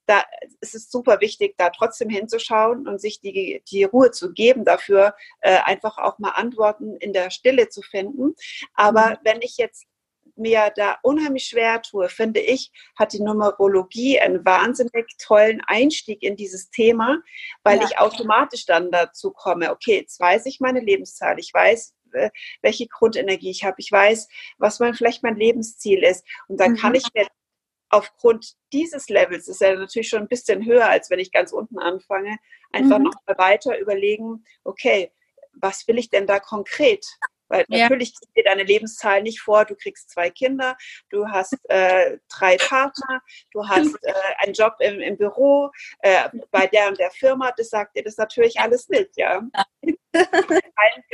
da 0.07 0.23
ist 0.61 0.75
es 0.75 0.91
super 0.91 1.21
wichtig, 1.21 1.55
da 1.59 1.71
trotzdem 1.71 2.09
hinzuschauen 2.09 2.87
und 2.87 3.01
sich 3.01 3.21
die, 3.21 3.63
die 3.69 3.85
Ruhe 3.85 4.13
zu 4.13 4.33
geben, 4.33 4.65
dafür 4.65 5.15
äh, 5.41 5.59
einfach 5.65 5.99
auch 5.99 6.19
mal 6.19 6.31
Antworten 6.31 6.97
in 6.97 7.13
der 7.13 7.31
Stille 7.31 7.69
zu 7.69 7.83
finden. 7.83 8.35
Aber 8.75 9.11
mhm. 9.11 9.17
wenn 9.25 9.43
ich 9.43 9.57
jetzt 9.57 9.87
mir 10.37 10.73
da 10.77 10.99
unheimlich 11.03 11.45
schwer 11.45 11.83
tue, 11.83 12.09
finde 12.09 12.41
ich, 12.41 12.71
hat 12.99 13.13
die 13.13 13.23
Numerologie 13.23 14.21
einen 14.21 14.45
wahnsinnig 14.45 15.07
tollen 15.19 15.63
Einstieg 15.67 16.23
in 16.23 16.37
dieses 16.37 16.71
Thema, 16.71 17.19
weil 17.65 17.79
ja. 17.79 17.85
ich 17.87 17.99
automatisch 17.99 18.67
dann 18.67 18.91
dazu 18.91 19.33
komme, 19.33 19.71
okay, 19.71 20.01
jetzt 20.01 20.21
weiß 20.21 20.47
ich 20.47 20.61
meine 20.61 20.81
Lebenszahl, 20.81 21.39
ich 21.39 21.53
weiß, 21.53 21.95
welche 22.63 22.87
Grundenergie 22.87 23.51
ich 23.51 23.65
habe, 23.65 23.77
ich 23.79 23.91
weiß, 23.91 24.29
was 24.59 24.81
mein, 24.81 24.95
vielleicht 24.95 25.23
mein 25.23 25.37
Lebensziel 25.37 26.03
ist. 26.03 26.27
Und 26.49 26.61
dann 26.61 26.73
mhm. 26.73 26.77
kann 26.77 26.95
ich 26.95 27.05
mir 27.15 27.27
aufgrund 27.89 28.55
dieses 28.73 29.09
Levels, 29.09 29.49
ist 29.49 29.61
ja 29.61 29.75
natürlich 29.75 30.09
schon 30.09 30.23
ein 30.23 30.29
bisschen 30.29 30.65
höher, 30.65 30.89
als 30.89 31.11
wenn 31.11 31.19
ich 31.19 31.33
ganz 31.33 31.53
unten 31.53 31.79
anfange, 31.79 32.39
einfach 32.73 32.99
mhm. 32.99 33.05
noch 33.05 33.15
mal 33.27 33.39
weiter 33.39 33.79
überlegen, 33.79 34.45
okay, 34.65 35.13
was 35.53 35.87
will 35.89 35.99
ich 35.99 36.11
denn 36.11 36.27
da 36.27 36.41
konkret? 36.41 37.07
Weil 37.49 37.65
ja. 37.69 37.83
natürlich 37.83 38.15
geht 38.19 38.37
dir 38.37 38.45
deine 38.45 38.65
Lebenszahl 38.65 39.23
nicht 39.23 39.41
vor, 39.41 39.65
du 39.65 39.77
kriegst 39.77 40.11
zwei 40.11 40.31
Kinder, 40.31 40.77
du 41.11 41.29
hast 41.29 41.57
äh, 41.69 42.19
drei 42.29 42.57
Partner, 42.57 43.23
du 43.53 43.65
hast 43.69 43.95
äh, 44.03 44.13
einen 44.39 44.53
Job 44.53 44.75
im, 44.81 45.01
im 45.01 45.17
Büro, 45.17 45.71
äh, 46.01 46.29
bei 46.51 46.67
der 46.67 46.89
und 46.89 46.99
der 46.99 47.11
Firma, 47.11 47.53
das 47.57 47.71
sagt 47.71 47.97
dir 47.97 48.03
das 48.03 48.17
natürlich 48.17 48.59
alles 48.59 48.89
nicht, 48.89 49.17
ja. 49.17 49.43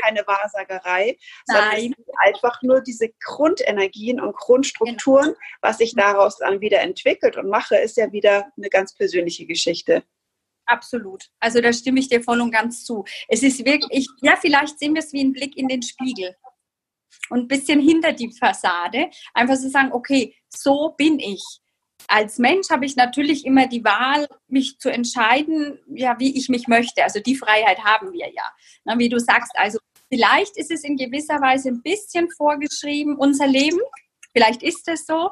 Keine 0.02 0.26
Wahrsagerei, 0.26 1.16
sondern 1.46 1.94
einfach 2.24 2.60
nur 2.62 2.80
diese 2.80 3.10
Grundenergien 3.24 4.20
und 4.20 4.36
Grundstrukturen, 4.36 5.26
genau. 5.26 5.38
was 5.60 5.78
sich 5.78 5.94
daraus 5.94 6.38
dann 6.38 6.60
wieder 6.60 6.80
entwickelt 6.80 7.36
und 7.36 7.48
mache, 7.48 7.76
ist 7.76 7.96
ja 7.96 8.12
wieder 8.12 8.50
eine 8.56 8.68
ganz 8.68 8.94
persönliche 8.94 9.46
Geschichte. 9.46 10.04
Absolut. 10.66 11.24
Also 11.40 11.60
da 11.60 11.72
stimme 11.72 12.00
ich 12.00 12.08
dir 12.08 12.22
voll 12.22 12.40
und 12.40 12.50
ganz 12.50 12.84
zu. 12.84 13.04
Es 13.28 13.42
ist 13.42 13.64
wirklich, 13.64 14.08
ja, 14.22 14.36
vielleicht 14.40 14.78
sehen 14.78 14.94
wir 14.94 15.00
es 15.02 15.12
wie 15.12 15.22
ein 15.22 15.32
Blick 15.32 15.56
in 15.56 15.68
den 15.68 15.82
Spiegel 15.82 16.36
und 17.30 17.40
ein 17.40 17.48
bisschen 17.48 17.80
hinter 17.80 18.12
die 18.12 18.32
Fassade. 18.32 19.10
Einfach 19.34 19.56
so 19.56 19.68
sagen, 19.68 19.92
okay, 19.92 20.34
so 20.48 20.94
bin 20.96 21.18
ich. 21.18 21.42
Als 22.08 22.38
Mensch 22.38 22.70
habe 22.70 22.86
ich 22.86 22.96
natürlich 22.96 23.44
immer 23.44 23.66
die 23.66 23.84
Wahl, 23.84 24.26
mich 24.48 24.78
zu 24.78 24.90
entscheiden, 24.90 25.78
ja, 25.94 26.18
wie 26.18 26.36
ich 26.36 26.48
mich 26.48 26.68
möchte. 26.68 27.02
Also 27.02 27.20
die 27.20 27.36
Freiheit 27.36 27.84
haben 27.84 28.12
wir 28.12 28.30
ja. 28.32 28.96
Wie 28.98 29.08
du 29.08 29.18
sagst, 29.18 29.52
also 29.54 29.78
vielleicht 30.08 30.56
ist 30.56 30.70
es 30.70 30.84
in 30.84 30.96
gewisser 30.96 31.40
Weise 31.40 31.68
ein 31.68 31.82
bisschen 31.82 32.30
vorgeschrieben, 32.30 33.16
unser 33.16 33.46
Leben. 33.46 33.80
Vielleicht 34.32 34.62
ist 34.62 34.88
es 34.88 35.06
so. 35.06 35.30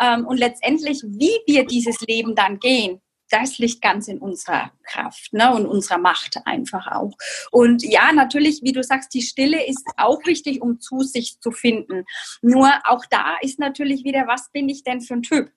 Ähm, 0.00 0.26
und 0.26 0.38
letztendlich, 0.38 1.02
wie 1.02 1.36
wir 1.46 1.66
dieses 1.66 2.00
Leben 2.00 2.34
dann 2.34 2.58
gehen, 2.58 3.00
das 3.30 3.58
liegt 3.58 3.82
ganz 3.82 4.08
in 4.08 4.18
unserer 4.18 4.72
Kraft 4.84 5.32
ne, 5.32 5.54
und 5.54 5.66
unserer 5.66 5.98
Macht 5.98 6.38
einfach 6.46 6.86
auch. 6.86 7.12
Und 7.50 7.82
ja, 7.82 8.12
natürlich, 8.12 8.60
wie 8.62 8.72
du 8.72 8.82
sagst, 8.82 9.12
die 9.14 9.22
Stille 9.22 9.66
ist 9.66 9.84
auch 9.96 10.24
wichtig, 10.24 10.62
um 10.62 10.80
zu 10.80 11.00
sich 11.02 11.40
zu 11.40 11.50
finden. 11.50 12.04
Nur 12.42 12.70
auch 12.84 13.04
da 13.10 13.36
ist 13.42 13.58
natürlich 13.58 14.04
wieder, 14.04 14.26
was 14.26 14.50
bin 14.50 14.68
ich 14.68 14.82
denn 14.82 15.00
für 15.00 15.14
ein 15.14 15.22
Typ? 15.22 15.50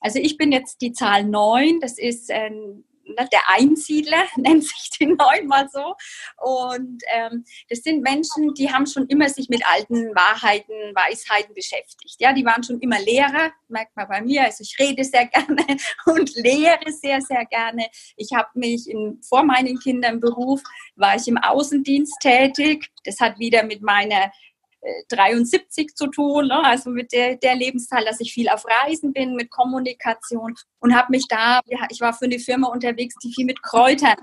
Also 0.00 0.18
ich 0.18 0.36
bin 0.36 0.52
jetzt 0.52 0.80
die 0.80 0.92
Zahl 0.92 1.24
9, 1.24 1.80
das 1.80 1.98
ist 1.98 2.30
Ne, 3.18 3.28
der 3.32 3.40
Einsiedler, 3.48 4.24
nennt 4.36 4.64
sich 4.64 4.90
die 4.98 5.06
neunmal 5.06 5.68
so. 5.70 5.94
Und 6.38 7.02
ähm, 7.12 7.44
das 7.68 7.80
sind 7.80 8.02
Menschen, 8.02 8.54
die 8.54 8.70
haben 8.70 8.86
schon 8.86 9.06
immer 9.06 9.28
sich 9.28 9.48
mit 9.48 9.62
alten 9.66 10.14
Wahrheiten, 10.14 10.74
Weisheiten 10.94 11.54
beschäftigt. 11.54 12.16
Ja, 12.18 12.32
die 12.32 12.44
waren 12.44 12.62
schon 12.62 12.80
immer 12.80 13.00
Lehrer, 13.00 13.52
merkt 13.68 13.96
man 13.96 14.08
bei 14.08 14.20
mir. 14.22 14.44
Also 14.44 14.62
ich 14.62 14.76
rede 14.78 15.04
sehr 15.04 15.26
gerne 15.26 15.64
und 16.06 16.34
lehre 16.36 16.90
sehr, 16.90 17.20
sehr 17.20 17.44
gerne. 17.46 17.86
Ich 18.16 18.30
habe 18.34 18.48
mich 18.54 18.88
in, 18.88 19.20
vor 19.22 19.42
meinen 19.42 19.78
Kindern 19.78 20.20
Beruf, 20.20 20.62
war 20.96 21.16
ich 21.16 21.26
im 21.28 21.38
Außendienst 21.38 22.20
tätig. 22.20 22.90
Das 23.04 23.20
hat 23.20 23.38
wieder 23.38 23.64
mit 23.64 23.82
meiner 23.82 24.30
73 25.08 25.94
zu 25.94 26.06
tun, 26.06 26.48
ne? 26.48 26.64
also 26.64 26.90
mit 26.90 27.12
der, 27.12 27.36
der 27.36 27.54
Lebensteil, 27.54 28.04
dass 28.04 28.20
ich 28.20 28.32
viel 28.32 28.48
auf 28.48 28.64
Reisen 28.66 29.12
bin, 29.12 29.34
mit 29.34 29.50
Kommunikation 29.50 30.54
und 30.80 30.94
habe 30.94 31.08
mich 31.10 31.26
da, 31.28 31.60
ich 31.90 32.00
war 32.00 32.12
für 32.12 32.24
eine 32.24 32.38
Firma 32.38 32.68
unterwegs, 32.68 33.14
die 33.22 33.32
viel 33.32 33.44
mit 33.44 33.62
Kräutern 33.62 34.16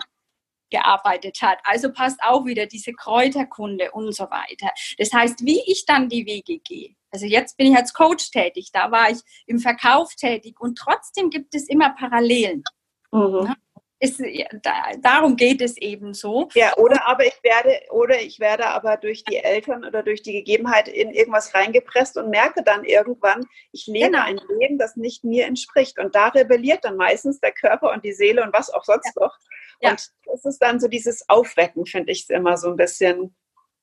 gearbeitet 0.69 1.41
hat. 1.41 1.59
Also 1.63 1.91
passt 1.91 2.19
auch 2.21 2.45
wieder 2.45 2.65
diese 2.65 2.93
Kräuterkunde 2.93 3.91
und 3.91 4.13
so 4.13 4.25
weiter. 4.25 4.69
Das 4.97 5.13
heißt, 5.13 5.45
wie 5.45 5.61
ich 5.65 5.85
dann 5.85 6.09
die 6.09 6.25
Wege 6.25 6.59
gehe. 6.59 6.95
Also 7.11 7.25
jetzt 7.25 7.55
bin 7.57 7.71
ich 7.71 7.77
als 7.77 7.93
Coach 7.93 8.31
tätig, 8.31 8.69
da 8.73 8.91
war 8.91 9.09
ich 9.09 9.19
im 9.45 9.59
Verkauf 9.59 10.13
tätig 10.15 10.59
und 10.59 10.77
trotzdem 10.77 11.29
gibt 11.29 11.55
es 11.55 11.69
immer 11.69 11.91
Parallelen. 11.91 12.63
Mhm. 13.11 13.55
Ist, 13.99 14.21
da, 14.61 14.91
darum 15.01 15.35
geht 15.35 15.59
es 15.59 15.75
eben 15.77 16.13
so. 16.13 16.49
Ja, 16.53 16.77
oder 16.77 17.07
aber 17.07 17.25
ich 17.25 17.39
werde, 17.41 17.79
oder 17.89 18.21
ich 18.21 18.39
werde 18.39 18.67
aber 18.67 18.97
durch 18.97 19.23
die 19.23 19.37
Eltern 19.37 19.85
oder 19.85 20.03
durch 20.03 20.21
die 20.21 20.33
Gegebenheit 20.33 20.87
in 20.87 21.09
irgendwas 21.09 21.55
reingepresst 21.55 22.15
und 22.17 22.29
merke 22.29 22.61
dann 22.63 22.83
irgendwann, 22.83 23.45
ich 23.71 23.87
lebe 23.87 24.11
genau. 24.11 24.23
ein 24.23 24.39
Leben, 24.59 24.77
das 24.77 24.97
nicht 24.97 25.23
mir 25.23 25.47
entspricht. 25.47 25.97
Und 25.97 26.13
da 26.13 26.27
rebelliert 26.27 26.85
dann 26.85 26.95
meistens 26.95 27.39
der 27.39 27.51
Körper 27.51 27.91
und 27.91 28.05
die 28.05 28.13
Seele 28.13 28.43
und 28.43 28.53
was 28.53 28.69
auch 28.69 28.83
sonst 28.83 29.13
ja. 29.15 29.23
noch. 29.23 29.35
Ja. 29.81 29.89
Und 29.89 30.11
es 30.33 30.45
ist 30.45 30.59
dann 30.59 30.79
so 30.79 30.87
dieses 30.87 31.27
Aufwecken, 31.27 31.87
finde 31.87 32.11
ich 32.11 32.21
es 32.23 32.29
immer 32.29 32.55
so 32.57 32.69
ein 32.69 32.75
bisschen. 32.75 33.35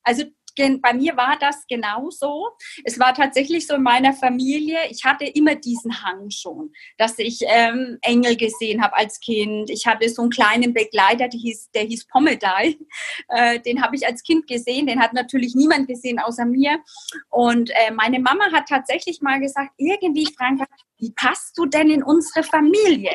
Also 0.03 0.23
bei 0.81 0.93
mir 0.93 1.15
war 1.17 1.37
das 1.39 1.65
genauso. 1.67 2.49
Es 2.83 2.99
war 2.99 3.13
tatsächlich 3.13 3.67
so 3.67 3.75
in 3.75 3.83
meiner 3.83 4.13
Familie, 4.13 4.77
ich 4.89 5.03
hatte 5.03 5.25
immer 5.25 5.55
diesen 5.55 6.03
Hang 6.03 6.29
schon, 6.29 6.71
dass 6.97 7.19
ich 7.19 7.41
ähm, 7.47 7.97
Engel 8.01 8.35
gesehen 8.35 8.81
habe 8.81 8.95
als 8.95 9.19
Kind. 9.19 9.69
Ich 9.69 9.85
hatte 9.85 10.09
so 10.09 10.21
einen 10.21 10.31
kleinen 10.31 10.73
Begleiter, 10.73 11.27
der 11.27 11.39
hieß, 11.39 11.71
der 11.71 11.83
hieß 11.83 12.07
Pommeday. 12.07 12.77
Äh, 13.29 13.59
den 13.59 13.81
habe 13.81 13.95
ich 13.95 14.05
als 14.05 14.23
Kind 14.23 14.47
gesehen. 14.47 14.87
Den 14.87 14.99
hat 14.99 15.13
natürlich 15.13 15.55
niemand 15.55 15.87
gesehen 15.87 16.19
außer 16.19 16.45
mir. 16.45 16.79
Und 17.29 17.69
äh, 17.71 17.91
meine 17.91 18.19
Mama 18.19 18.51
hat 18.51 18.67
tatsächlich 18.67 19.21
mal 19.21 19.39
gesagt, 19.39 19.71
irgendwie, 19.77 20.27
Franka, 20.37 20.65
wie 20.99 21.11
passt 21.11 21.57
du 21.57 21.65
denn 21.65 21.89
in 21.89 22.03
unsere 22.03 22.43
Familie? 22.43 23.11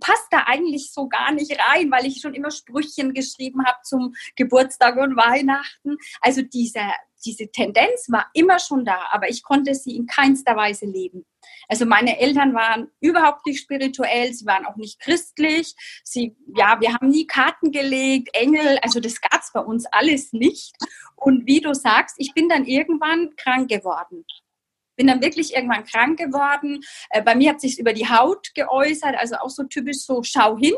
Passt 0.00 0.26
da 0.30 0.44
eigentlich 0.46 0.92
so 0.92 1.08
gar 1.08 1.32
nicht 1.32 1.56
rein, 1.58 1.90
weil 1.90 2.06
ich 2.06 2.20
schon 2.20 2.34
immer 2.34 2.50
Sprüchchen 2.50 3.14
geschrieben 3.14 3.64
habe 3.64 3.78
zum 3.84 4.14
Geburtstag 4.36 4.96
und 4.96 5.16
Weihnachten. 5.16 5.96
Also 6.20 6.42
diese, 6.42 6.82
diese 7.24 7.50
Tendenz 7.50 8.08
war 8.08 8.26
immer 8.34 8.58
schon 8.58 8.84
da, 8.84 9.06
aber 9.10 9.28
ich 9.28 9.42
konnte 9.42 9.74
sie 9.74 9.96
in 9.96 10.06
keinster 10.06 10.56
Weise 10.56 10.86
leben. 10.86 11.24
Also 11.68 11.86
meine 11.86 12.18
Eltern 12.18 12.54
waren 12.54 12.90
überhaupt 13.00 13.46
nicht 13.46 13.60
spirituell, 13.60 14.32
sie 14.32 14.46
waren 14.46 14.66
auch 14.66 14.76
nicht 14.76 15.00
christlich. 15.00 15.74
Sie, 16.04 16.36
ja, 16.56 16.80
wir 16.80 16.92
haben 16.92 17.08
nie 17.08 17.26
Karten 17.26 17.72
gelegt, 17.72 18.30
Engel, 18.34 18.78
also 18.82 19.00
das 19.00 19.20
gab 19.20 19.40
es 19.40 19.52
bei 19.52 19.60
uns 19.60 19.86
alles 19.86 20.32
nicht. 20.32 20.76
Und 21.16 21.46
wie 21.46 21.60
du 21.60 21.74
sagst, 21.74 22.16
ich 22.18 22.34
bin 22.34 22.48
dann 22.48 22.64
irgendwann 22.64 23.34
krank 23.36 23.68
geworden 23.68 24.24
bin 24.98 25.06
dann 25.06 25.22
wirklich 25.22 25.54
irgendwann 25.54 25.84
krank 25.84 26.18
geworden. 26.18 26.80
Äh, 27.08 27.22
bei 27.22 27.34
mir 27.34 27.50
hat 27.50 27.60
sich 27.62 27.78
über 27.78 27.94
die 27.94 28.08
Haut 28.08 28.52
geäußert, 28.54 29.14
also 29.16 29.36
auch 29.36 29.48
so 29.48 29.62
typisch 29.62 30.00
so, 30.00 30.22
schau 30.22 30.58
hin. 30.58 30.74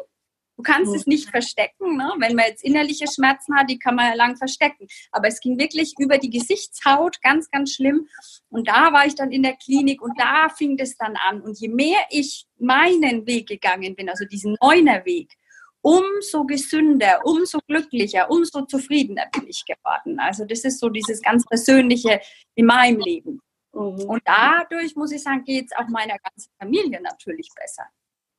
Du 0.56 0.62
kannst 0.62 0.90
mhm. 0.90 0.96
es 0.96 1.06
nicht 1.06 1.30
verstecken. 1.30 1.96
Ne? 1.96 2.12
Wenn 2.18 2.36
man 2.36 2.44
jetzt 2.44 2.62
innerliche 2.62 3.06
Schmerzen 3.10 3.56
hat, 3.56 3.70
die 3.70 3.78
kann 3.78 3.94
man 3.94 4.10
ja 4.10 4.14
lang 4.14 4.36
verstecken. 4.36 4.86
Aber 5.10 5.26
es 5.26 5.40
ging 5.40 5.58
wirklich 5.58 5.94
über 5.98 6.18
die 6.18 6.28
Gesichtshaut, 6.28 7.22
ganz, 7.22 7.50
ganz 7.50 7.72
schlimm. 7.72 8.06
Und 8.50 8.68
da 8.68 8.92
war 8.92 9.06
ich 9.06 9.14
dann 9.14 9.32
in 9.32 9.42
der 9.42 9.56
Klinik 9.56 10.02
und 10.02 10.20
da 10.20 10.50
fing 10.50 10.78
es 10.78 10.98
dann 10.98 11.16
an. 11.16 11.40
Und 11.40 11.58
je 11.58 11.68
mehr 11.68 12.00
ich 12.10 12.44
meinen 12.58 13.26
Weg 13.26 13.48
gegangen 13.48 13.96
bin, 13.96 14.10
also 14.10 14.26
diesen 14.26 14.54
neuner 14.60 15.02
Weg, 15.06 15.32
umso 15.80 16.44
gesünder, 16.44 17.20
umso 17.24 17.58
glücklicher, 17.66 18.30
umso 18.30 18.66
zufriedener 18.66 19.28
bin 19.32 19.48
ich 19.48 19.64
geworden. 19.64 20.20
Also 20.20 20.44
das 20.44 20.64
ist 20.64 20.78
so 20.78 20.90
dieses 20.90 21.22
ganz 21.22 21.46
Persönliche 21.46 22.20
in 22.54 22.66
meinem 22.66 23.00
Leben. 23.00 23.40
Mhm. 23.72 24.02
Und 24.08 24.22
dadurch, 24.24 24.96
muss 24.96 25.12
ich 25.12 25.22
sagen, 25.22 25.44
geht 25.44 25.66
es 25.66 25.76
auch 25.76 25.88
meiner 25.88 26.18
ganzen 26.18 26.50
Familie 26.58 27.00
natürlich 27.00 27.48
besser. 27.54 27.84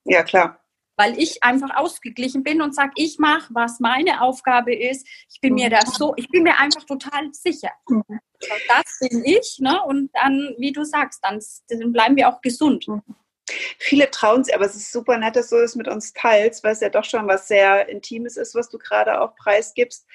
Ja, 0.04 0.24
klar. 0.24 0.60
Weil 0.98 1.18
ich 1.18 1.44
einfach 1.44 1.76
ausgeglichen 1.76 2.44
bin 2.44 2.62
und 2.62 2.76
sage, 2.76 2.92
ich 2.96 3.18
mache, 3.18 3.54
was 3.54 3.80
meine 3.80 4.22
Aufgabe 4.22 4.76
ist. 4.76 5.08
Ich 5.30 5.40
bin 5.40 5.56
mir 5.56 5.70
da 5.70 5.82
so, 5.86 6.14
ich 6.18 6.30
bin 6.30 6.44
mir 6.44 6.60
einfach 6.60 6.84
total 6.84 7.34
sicher. 7.34 7.72
Mhm. 7.88 8.20
Das 8.68 9.00
bin 9.00 9.24
ich, 9.24 9.58
ne? 9.60 9.82
Und 9.84 10.12
dann, 10.14 10.54
wie 10.58 10.72
du 10.72 10.84
sagst, 10.84 11.24
dann, 11.24 11.40
dann 11.70 11.92
bleiben 11.92 12.16
wir 12.16 12.30
auch 12.30 12.42
gesund. 12.42 12.86
Viele 13.80 14.10
trauen 14.12 14.44
sich, 14.44 14.56
aber 14.56 14.66
es 14.66 14.76
ist 14.76 14.92
super 14.92 15.18
nett, 15.18 15.36
dass 15.36 15.50
du 15.50 15.58
das 15.60 15.76
mit 15.76 15.88
uns 15.88 16.14
teilst, 16.14 16.64
weil 16.64 16.74
es 16.74 16.80
ja 16.80 16.90
doch 16.90 17.04
schon 17.04 17.28
was 17.28 17.48
sehr 17.48 17.90
Intimes 17.90 18.38
ist, 18.38 18.56
was 18.56 18.70
du 18.70 18.78
gerade 18.78 19.20
auch 19.20 19.36
preisgibst. 19.36 20.06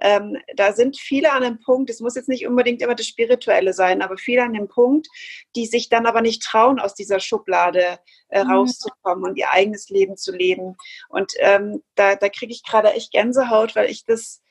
Ähm, 0.00 0.36
da 0.54 0.72
sind 0.72 0.98
viele 0.98 1.32
an 1.32 1.42
einem 1.42 1.60
Punkt, 1.60 1.90
es 1.90 2.00
muss 2.00 2.14
jetzt 2.14 2.28
nicht 2.28 2.46
unbedingt 2.46 2.82
immer 2.82 2.94
das 2.94 3.06
Spirituelle 3.06 3.72
sein, 3.72 4.02
aber 4.02 4.16
viele 4.16 4.42
an 4.42 4.52
dem 4.52 4.68
Punkt, 4.68 5.08
die 5.56 5.66
sich 5.66 5.88
dann 5.88 6.06
aber 6.06 6.20
nicht 6.20 6.42
trauen, 6.42 6.78
aus 6.78 6.94
dieser 6.94 7.20
Schublade 7.20 7.98
äh, 8.28 8.44
mhm. 8.44 8.50
rauszukommen 8.50 9.24
und 9.24 9.36
ihr 9.36 9.50
eigenes 9.50 9.88
Leben 9.88 10.16
zu 10.16 10.32
leben. 10.32 10.76
Und 11.08 11.32
ähm, 11.38 11.82
da, 11.94 12.16
da 12.16 12.28
kriege 12.28 12.52
ich 12.52 12.62
gerade 12.62 12.92
echt 12.92 13.12
Gänsehaut, 13.12 13.74
weil 13.74 13.90
ich 13.90 14.04
das 14.04 14.43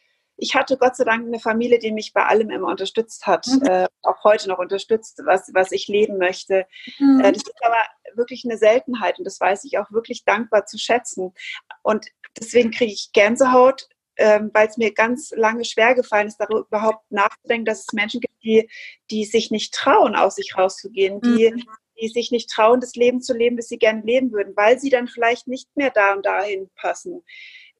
ich 0.43 0.55
hatte 0.55 0.77
Gott 0.77 0.97
sei 0.97 1.05
Dank 1.05 1.25
eine 1.25 1.39
Familie, 1.39 1.79
die 1.79 1.93
mich 1.93 2.12
bei 2.12 2.25
allem 2.25 2.50
immer 2.50 2.67
unterstützt 2.67 3.25
hat, 3.25 3.47
mhm. 3.47 3.65
äh, 3.65 3.88
auch 4.01 4.25
heute 4.25 4.50
noch 4.50 4.59
unterstützt, 4.59 5.21
was, 5.23 5.50
was 5.53 5.71
ich 5.71 5.88
leben 5.88 6.17
möchte. 6.17 6.65
Mhm. 7.00 7.21
Äh, 7.21 7.31
das 7.31 7.43
ist 7.43 7.63
aber 7.63 7.77
wirklich 8.15 8.43
eine 8.43 8.57
Seltenheit 8.57 9.17
und 9.17 9.23
das 9.23 9.39
weiß 9.39 9.63
ich 9.63 9.77
auch 9.77 9.89
wirklich 9.91 10.25
dankbar 10.25 10.65
zu 10.65 10.77
schätzen. 10.77 11.33
Und 11.81 12.07
deswegen 12.38 12.71
kriege 12.71 12.91
ich 12.91 13.12
Gänsehaut, 13.13 13.88
ähm, 14.17 14.51
weil 14.53 14.67
es 14.67 14.75
mir 14.75 14.93
ganz 14.93 15.31
lange 15.31 15.63
schwer 15.63 15.95
gefallen 15.95 16.27
ist, 16.27 16.38
darüber 16.38 16.67
überhaupt 16.67 17.09
nachzudenken, 17.09 17.65
dass 17.65 17.79
es 17.79 17.93
Menschen 17.93 18.19
gibt, 18.19 18.43
die, 18.43 18.69
die 19.10 19.23
sich 19.23 19.49
nicht 19.49 19.73
trauen, 19.73 20.13
aus 20.13 20.36
sich 20.36 20.58
rauszugehen, 20.58 21.21
die, 21.21 21.51
mhm. 21.51 21.63
die 22.01 22.10
sich 22.10 22.32
nicht 22.32 22.49
trauen, 22.49 22.82
das 22.82 22.95
Leben 22.95 23.21
zu 23.21 23.34
leben, 23.34 23.56
das 23.56 23.69
sie 23.69 23.77
gerne 23.79 24.01
leben 24.01 24.34
würden, 24.34 24.58
weil 24.58 24.77
sie 24.77 24.89
dann 24.89 25.08
vielleicht 25.08 25.47
nicht 25.47 25.69
mehr 25.77 25.89
da 25.89 26.12
und 26.13 26.25
dahin 26.25 26.69
passen. 26.75 27.23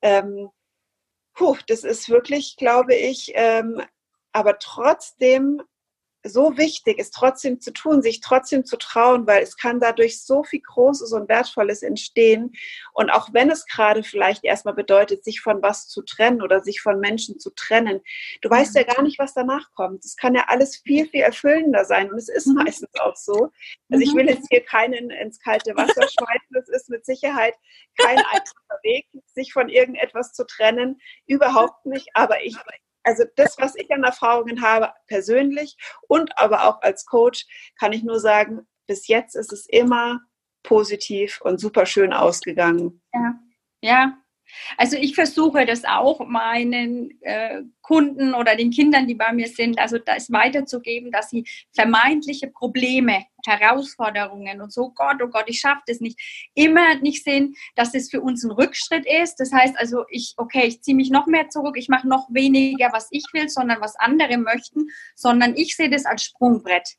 Ähm, 0.02 0.49
puh, 1.34 1.58
das 1.67 1.84
ist 1.84 2.10
wirklich, 2.10 2.56
glaube 2.58 2.96
ich, 2.96 3.32
ähm, 3.36 3.82
aber 4.32 4.60
trotzdem 4.60 5.62
so 6.24 6.58
wichtig 6.58 7.00
ist, 7.00 7.14
trotzdem 7.14 7.60
zu 7.60 7.72
tun, 7.72 8.02
sich 8.02 8.22
trotzdem 8.22 8.66
zu 8.66 8.78
trauen, 8.78 9.28
weil 9.28 9.44
es 9.44 9.58
kann 9.58 9.80
dadurch 9.80 10.24
so 10.24 10.44
viel 10.44 10.62
Großes 10.62 11.12
und 11.12 11.28
Wertvolles 11.28 11.84
entstehen. 11.84 12.54
Und 12.94 13.10
auch 13.10 13.30
wenn 13.34 13.50
es 13.50 13.66
gerade 13.66 14.04
vielleicht 14.04 14.44
erstmal 14.44 14.74
bedeutet, 14.74 15.24
sich 15.26 15.42
von 15.42 15.62
was 15.62 15.88
zu 15.88 16.02
trennen 16.02 16.42
oder 16.42 16.62
sich 16.62 16.82
von 16.82 17.00
Menschen 17.00 17.40
zu 17.40 17.50
trennen, 17.52 18.02
du 18.42 18.50
weißt 18.50 18.76
ja 18.76 18.84
gar 18.84 19.04
nicht, 19.04 19.20
was 19.20 19.34
danach 19.34 19.72
kommt. 19.74 20.06
Es 20.06 20.16
kann 20.16 20.34
ja 20.34 20.46
alles 20.48 20.78
viel, 20.78 21.08
viel 21.08 21.22
erfüllender 21.22 21.84
sein. 21.84 22.10
Und 22.12 22.18
es 22.18 22.30
ist 22.30 22.48
mhm. 22.48 22.56
meistens 22.56 22.90
auch 23.00 23.16
so. 23.18 23.52
Also 23.90 24.04
ich 24.04 24.14
mhm. 24.14 24.20
will 24.20 24.30
jetzt 24.30 24.48
hier 24.50 24.64
keinen 24.64 25.10
ins 25.10 25.40
kalte 25.40 25.76
Wasser 25.76 26.08
schmeißen. 26.08 26.56
Es 26.62 26.70
ist 26.70 26.90
mit 26.90 27.06
Sicherheit 27.06 27.56
kein 27.98 28.18
einfacher 28.18 28.80
Weg, 28.84 29.08
sich 29.34 29.52
von 29.52 29.68
irgendetwas 29.68 30.32
zu 30.34 30.46
trennen. 30.46 31.02
Überhaupt 31.28 31.86
nicht. 31.86 32.10
Aber 32.14 32.44
ich 32.44 32.56
also 33.04 33.24
das, 33.36 33.58
was 33.58 33.76
ich 33.76 33.92
an 33.92 34.04
Erfahrungen 34.04 34.62
habe, 34.62 34.92
persönlich 35.08 35.78
und 36.08 36.38
aber 36.38 36.68
auch 36.68 36.82
als 36.82 37.06
Coach, 37.06 37.46
kann 37.80 37.94
ich 37.94 38.04
nur 38.04 38.20
sagen, 38.20 38.68
bis 38.88 39.08
jetzt 39.08 39.36
ist 39.36 39.54
es 39.54 39.68
immer 39.68 40.22
positiv 40.63 41.42
und 41.42 41.60
super 41.60 41.86
schön 41.86 42.13
ausgegangen. 42.13 43.02
Ja, 43.13 43.36
ja, 43.82 44.18
also 44.78 44.98
ich 44.98 45.16
versuche 45.16 45.66
das 45.66 45.86
auch 45.86 46.26
meinen 46.28 47.20
äh, 47.22 47.63
Kunden 47.82 48.34
oder 48.34 48.56
den 48.56 48.72
Kindern, 48.72 49.08
die 49.08 49.16
bei 49.16 49.34
mir 49.34 49.48
sind, 49.48 49.80
also 49.80 49.98
das 49.98 50.32
weiterzugeben, 50.32 51.12
dass 51.12 51.30
sie 51.30 51.46
vermeintliche 51.74 52.48
Probleme, 52.48 53.26
Herausforderungen 53.46 54.62
und 54.62 54.72
so, 54.72 54.92
Gott, 54.92 55.18
oh 55.22 55.28
Gott, 55.28 55.46
ich 55.48 55.60
schaffe 55.60 55.82
das 55.88 56.00
nicht, 56.00 56.18
immer 56.54 56.96
nicht 56.96 57.24
sehen, 57.24 57.56
dass 57.76 57.94
es 57.94 58.10
für 58.10 58.22
uns 58.22 58.44
ein 58.44 58.52
Rückschritt 58.52 59.06
ist. 59.06 59.36
Das 59.36 59.52
heißt 59.52 59.78
also, 59.78 60.06
ich, 60.10 60.34
okay, 60.38 60.66
ich 60.66 60.82
ziehe 60.82 60.96
mich 60.96 61.10
noch 61.10 61.28
mehr 61.28 61.50
zurück, 61.50 61.76
ich 61.78 61.89
mache 61.89 62.08
noch 62.08 62.28
weniger, 62.30 62.92
was 62.94 63.08
ich 63.12 63.26
will, 63.34 63.50
sondern 63.50 63.82
was 63.82 63.96
andere 63.98 64.38
möchten, 64.38 64.88
sondern 65.16 65.56
ich 65.56 65.76
sehe 65.76 65.89
das 65.89 66.06
als 66.06 66.24
Sprungbrett. 66.24 66.96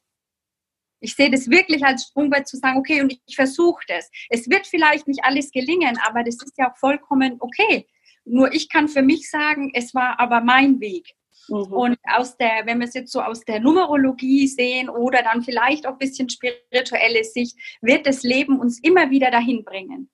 Ich 1.04 1.14
sehe 1.14 1.30
das 1.30 1.50
wirklich 1.50 1.84
als 1.84 2.04
Sprungbrett 2.04 2.48
zu 2.48 2.56
sagen, 2.56 2.78
okay, 2.78 3.02
und 3.02 3.12
ich 3.26 3.36
versuche 3.36 3.84
das. 3.88 4.10
Es 4.30 4.48
wird 4.48 4.66
vielleicht 4.66 5.06
nicht 5.06 5.22
alles 5.22 5.50
gelingen, 5.50 5.98
aber 6.06 6.24
das 6.24 6.36
ist 6.36 6.56
ja 6.56 6.70
auch 6.70 6.76
vollkommen 6.78 7.36
okay. 7.40 7.86
Nur 8.24 8.52
ich 8.54 8.70
kann 8.70 8.88
für 8.88 9.02
mich 9.02 9.28
sagen, 9.28 9.70
es 9.74 9.94
war 9.94 10.18
aber 10.18 10.40
mein 10.40 10.80
Weg. 10.80 11.12
Mhm. 11.48 11.72
Und 11.72 11.98
aus 12.04 12.38
der, 12.38 12.62
wenn 12.64 12.78
wir 12.78 12.86
es 12.86 12.94
jetzt 12.94 13.12
so 13.12 13.20
aus 13.20 13.40
der 13.40 13.60
Numerologie 13.60 14.46
sehen 14.46 14.88
oder 14.88 15.22
dann 15.22 15.42
vielleicht 15.42 15.86
auch 15.86 15.92
ein 15.92 15.98
bisschen 15.98 16.30
spirituelle 16.30 17.22
Sicht, 17.22 17.54
wird 17.82 18.06
das 18.06 18.22
Leben 18.22 18.58
uns 18.58 18.78
immer 18.82 19.10
wieder 19.10 19.30
dahin 19.30 19.62
bringen. 19.62 20.10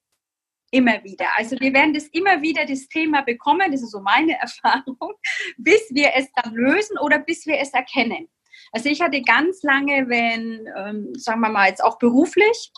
Immer 0.73 1.05
wieder. 1.05 1.27
Also 1.37 1.59
wir 1.61 1.73
werden 1.73 1.95
das 1.95 2.07
immer 2.09 2.43
wieder 2.43 2.67
das 2.67 2.89
Thema 2.89 3.23
bekommen, 3.23 3.71
das 3.71 3.83
ist 3.83 3.93
so 3.93 4.01
meine 4.01 4.33
Erfahrung, 4.41 5.13
bis 5.57 5.83
wir 5.91 6.11
es 6.17 6.27
dann 6.33 6.53
lösen 6.53 6.99
oder 6.99 7.21
bis 7.21 7.47
wir 7.47 7.61
es 7.61 7.71
erkennen. 7.71 8.29
Also 8.73 8.89
ich 8.89 9.01
hatte 9.01 9.23
ganz 9.23 9.63
lange, 9.63 10.09
wenn, 10.09 10.67
ähm, 10.77 11.13
sagen 11.15 11.41
wir 11.41 11.51
mal 11.51 11.69
jetzt 11.69 11.83
auch 11.83 11.99
beruflich, 11.99 12.73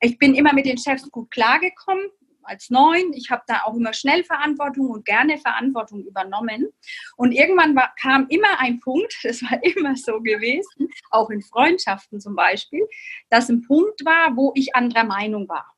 ich 0.00 0.18
bin 0.18 0.34
immer 0.34 0.52
mit 0.52 0.66
den 0.66 0.78
Chefs 0.78 1.10
gut 1.10 1.30
klargekommen 1.30 2.10
als 2.44 2.70
Neun. 2.70 3.12
Ich 3.14 3.30
habe 3.30 3.42
da 3.46 3.62
auch 3.64 3.74
immer 3.74 3.92
schnell 3.92 4.24
Verantwortung 4.24 4.88
und 4.88 5.04
gerne 5.04 5.38
Verantwortung 5.38 6.04
übernommen. 6.04 6.68
Und 7.16 7.32
irgendwann 7.32 7.74
war, 7.74 7.94
kam 8.00 8.26
immer 8.28 8.58
ein 8.60 8.80
Punkt, 8.80 9.14
das 9.22 9.42
war 9.42 9.62
immer 9.62 9.96
so 9.96 10.20
gewesen, 10.20 10.88
auch 11.10 11.30
in 11.30 11.42
Freundschaften 11.42 12.20
zum 12.20 12.36
Beispiel, 12.36 12.86
dass 13.30 13.48
ein 13.48 13.62
Punkt 13.62 14.04
war, 14.04 14.36
wo 14.36 14.52
ich 14.54 14.74
anderer 14.74 15.04
Meinung 15.04 15.48
war. 15.48 15.70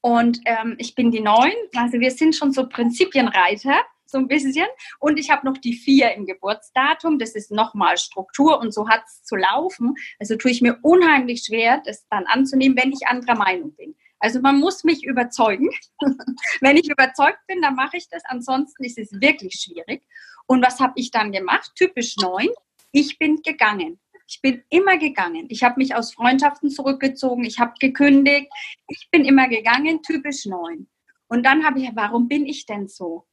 Und 0.00 0.40
ähm, 0.44 0.76
ich 0.78 0.94
bin 0.94 1.10
die 1.10 1.20
Neun, 1.20 1.52
also 1.74 1.98
wir 1.98 2.12
sind 2.12 2.36
schon 2.36 2.52
so 2.52 2.68
Prinzipienreiter 2.68 3.82
so 4.06 4.18
ein 4.18 4.28
bisschen. 4.28 4.66
Und 4.98 5.18
ich 5.18 5.30
habe 5.30 5.46
noch 5.46 5.58
die 5.58 5.74
vier 5.74 6.12
im 6.14 6.26
Geburtsdatum. 6.26 7.18
Das 7.18 7.34
ist 7.34 7.50
nochmal 7.50 7.98
Struktur 7.98 8.58
und 8.60 8.72
so 8.72 8.88
hat 8.88 9.02
es 9.06 9.22
zu 9.24 9.36
laufen. 9.36 9.94
Also 10.18 10.36
tue 10.36 10.50
ich 10.50 10.62
mir 10.62 10.78
unheimlich 10.82 11.44
schwer, 11.44 11.82
das 11.84 12.06
dann 12.08 12.24
anzunehmen, 12.26 12.78
wenn 12.78 12.92
ich 12.92 13.06
anderer 13.06 13.36
Meinung 13.36 13.74
bin. 13.74 13.94
Also 14.18 14.40
man 14.40 14.58
muss 14.58 14.84
mich 14.84 15.04
überzeugen. 15.04 15.68
wenn 16.60 16.76
ich 16.76 16.88
überzeugt 16.88 17.40
bin, 17.46 17.60
dann 17.60 17.74
mache 17.74 17.96
ich 17.96 18.08
das. 18.08 18.22
Ansonsten 18.26 18.84
ist 18.84 18.98
es 18.98 19.12
wirklich 19.20 19.54
schwierig. 19.54 20.02
Und 20.46 20.64
was 20.64 20.80
habe 20.80 20.94
ich 20.96 21.10
dann 21.10 21.32
gemacht? 21.32 21.72
Typisch 21.74 22.16
neun. 22.16 22.48
Ich 22.92 23.18
bin 23.18 23.42
gegangen. 23.42 24.00
Ich 24.28 24.40
bin 24.40 24.64
immer 24.70 24.98
gegangen. 24.98 25.46
Ich 25.50 25.62
habe 25.62 25.78
mich 25.78 25.94
aus 25.94 26.14
Freundschaften 26.14 26.70
zurückgezogen. 26.70 27.44
Ich 27.44 27.60
habe 27.60 27.74
gekündigt. 27.78 28.48
Ich 28.88 29.08
bin 29.10 29.24
immer 29.24 29.48
gegangen. 29.48 30.02
Typisch 30.02 30.46
neun. 30.46 30.88
Und 31.28 31.44
dann 31.44 31.64
habe 31.64 31.80
ich, 31.80 31.90
warum 31.94 32.28
bin 32.28 32.46
ich 32.46 32.66
denn 32.66 32.88
so? 32.88 33.26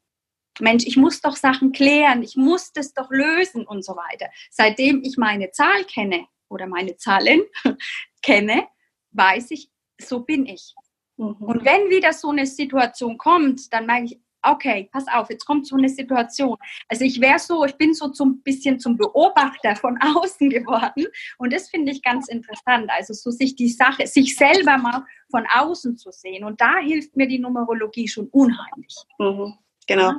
Mensch, 0.59 0.85
ich 0.85 0.97
muss 0.97 1.21
doch 1.21 1.35
Sachen 1.35 1.71
klären, 1.71 2.21
ich 2.23 2.35
muss 2.35 2.71
das 2.73 2.93
doch 2.93 3.09
lösen 3.09 3.65
und 3.65 3.83
so 3.83 3.95
weiter. 3.95 4.27
Seitdem 4.51 5.01
ich 5.03 5.17
meine 5.17 5.51
Zahl 5.51 5.83
kenne 5.85 6.27
oder 6.49 6.67
meine 6.67 6.95
Zahlen 6.97 7.41
kenne, 8.21 8.67
weiß 9.11 9.51
ich, 9.51 9.69
so 9.99 10.21
bin 10.21 10.45
ich. 10.45 10.73
Mhm. 11.17 11.35
Und 11.39 11.65
wenn 11.65 11.89
wieder 11.89 12.13
so 12.13 12.29
eine 12.29 12.45
Situation 12.45 13.17
kommt, 13.17 13.73
dann 13.73 13.85
merke 13.85 14.05
ich, 14.05 14.19
okay, 14.43 14.89
pass 14.91 15.05
auf, 15.07 15.29
jetzt 15.29 15.45
kommt 15.45 15.65
so 15.67 15.75
eine 15.75 15.89
Situation. 15.89 16.57
Also 16.89 17.05
ich 17.05 17.21
wäre 17.21 17.39
so, 17.39 17.63
ich 17.65 17.75
bin 17.75 17.93
so 17.93 18.09
zum 18.09 18.41
bisschen 18.41 18.79
zum 18.79 18.97
Beobachter 18.97 19.75
von 19.75 19.97
außen 20.01 20.49
geworden 20.49 21.05
und 21.37 21.53
das 21.53 21.69
finde 21.69 21.91
ich 21.91 22.01
ganz 22.01 22.27
interessant. 22.27 22.89
Also 22.91 23.13
so 23.13 23.31
sich 23.31 23.55
die 23.55 23.69
Sache, 23.69 24.05
sich 24.05 24.35
selber 24.35 24.77
mal 24.77 25.05
von 25.31 25.45
außen 25.49 25.97
zu 25.97 26.11
sehen 26.11 26.43
und 26.43 26.59
da 26.61 26.77
hilft 26.77 27.15
mir 27.15 27.27
die 27.27 27.39
Numerologie 27.39 28.07
schon 28.07 28.27
unheimlich. 28.27 28.95
Mhm, 29.17 29.57
genau. 29.87 30.13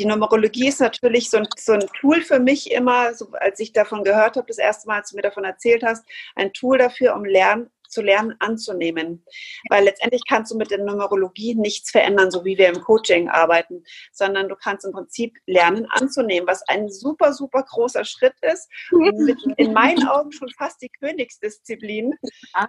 Die 0.00 0.06
Numerologie 0.06 0.68
ist 0.68 0.80
natürlich 0.80 1.28
so 1.28 1.36
ein, 1.36 1.46
so 1.58 1.72
ein 1.72 1.86
Tool 2.00 2.22
für 2.22 2.38
mich 2.38 2.70
immer, 2.72 3.12
so 3.12 3.32
als 3.32 3.60
ich 3.60 3.74
davon 3.74 4.02
gehört 4.02 4.38
habe, 4.38 4.46
das 4.46 4.56
erste 4.56 4.88
Mal, 4.88 5.00
als 5.00 5.10
du 5.10 5.16
mir 5.16 5.20
davon 5.20 5.44
erzählt 5.44 5.82
hast, 5.82 6.06
ein 6.36 6.54
Tool 6.54 6.78
dafür, 6.78 7.14
um 7.14 7.22
lernen, 7.22 7.68
zu 7.86 8.00
lernen 8.00 8.34
anzunehmen. 8.38 9.22
Weil 9.68 9.84
letztendlich 9.84 10.22
kannst 10.26 10.52
du 10.52 10.56
mit 10.56 10.70
der 10.70 10.78
Numerologie 10.78 11.54
nichts 11.54 11.90
verändern, 11.90 12.30
so 12.30 12.46
wie 12.46 12.56
wir 12.56 12.68
im 12.68 12.80
Coaching 12.80 13.28
arbeiten, 13.28 13.84
sondern 14.10 14.48
du 14.48 14.56
kannst 14.56 14.86
im 14.86 14.92
Prinzip 14.92 15.36
lernen 15.44 15.84
anzunehmen, 15.90 16.48
was 16.48 16.66
ein 16.66 16.88
super, 16.88 17.34
super 17.34 17.62
großer 17.62 18.06
Schritt 18.06 18.36
ist. 18.40 18.70
Und 18.92 19.36
in 19.58 19.74
meinen 19.74 20.08
Augen 20.08 20.32
schon 20.32 20.48
fast 20.56 20.80
die 20.80 20.88
Königsdisziplin, 20.98 22.14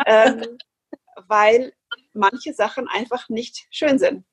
ähm, 0.06 0.58
weil 1.30 1.72
manche 2.12 2.54
Sachen 2.54 2.90
einfach 2.90 3.30
nicht 3.30 3.68
schön 3.72 4.00
sind. 4.00 4.26